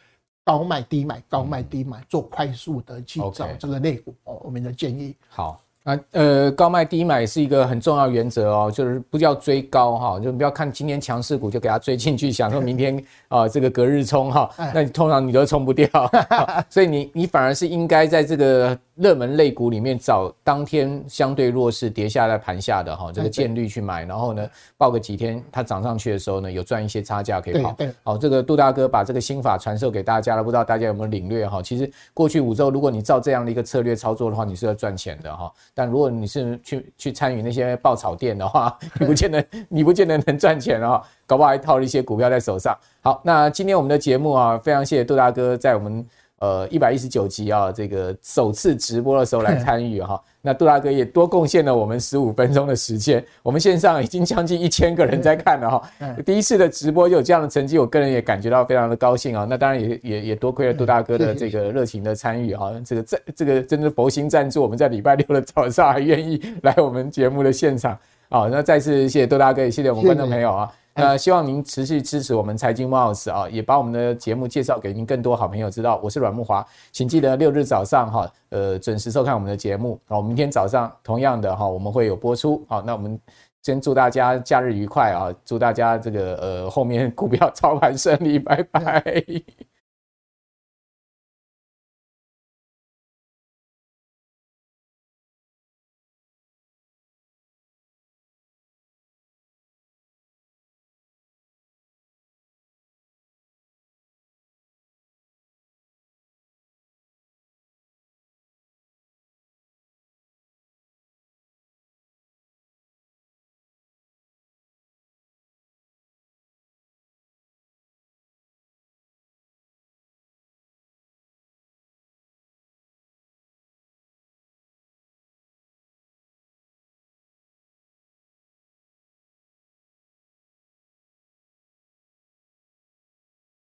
[0.44, 4.40] 高卖低买，高卖低买，做快速的去找这个类股哦。
[4.44, 5.12] 我们的建议。
[5.28, 15.88] 好，啊，呃，高卖低买是一个很重要原则哦，就是不要追高哈，就不要看今天强势股就给它追进去，想说明天啊这个隔日冲哈，那你通常你都冲不掉，
[16.70, 27.76] 所以你你反而是应该在这个热门类股里面找当天相对弱势跌下来盘下的哈，这个建率去买，然后呢抱个几天它涨上去的时候呢，有赚一些差价可以跑。
[28.02, 31.60] 好，这个杜大哥把这个心法传授给大家了，不知道大家有没有领略哈？
[31.60, 35.52] 其实过去五周如果你照这样的一个策略操作的话，你是要赚钱的哈。
[35.74, 42.74] 但如果你是去去参与那些爆炒店的话， 你不见得你不见得能赚钱啊，搞不好还套了一些股票在手上。
[43.02, 46.06] 好，那今天我们的节目啊，非常谢谢杜大哥在我们。
[46.38, 55.82] 呃，一百一十九集啊，这个首次直播的时候来参与哈，那杜大哥也多贡献了我们十五分钟的时间，我们线上已经将近一千个人在看了哈，
[56.26, 70.70] 第一次的直播就有这样的成绩，我个人也感觉到非常的高兴啊，那当然也也也多亏了杜大哥的这个热情的参与哈，这个赞这个真的佛心赞助，我们在礼拜六的早上还愿意来我们节目的现场啊，那再次谢谢杜大哥，也谢谢我们观众朋友啊。
[70.96, 76.00] 那希望您持续支持我们财经 Mouse 啊，也把我们的节目介绍给您更多好朋友知道。
[76.02, 80.00] 我是阮慕华，请记得六日早上哈，呃，准时收看我们的节目。
[80.08, 82.64] 好，明天早上同样的哈，我们会有播出。
[82.66, 83.20] 好，那我们
[83.62, 89.14] 先祝大家假日愉快啊，祝大家这个呃后面股票 操盘顺利，拜拜。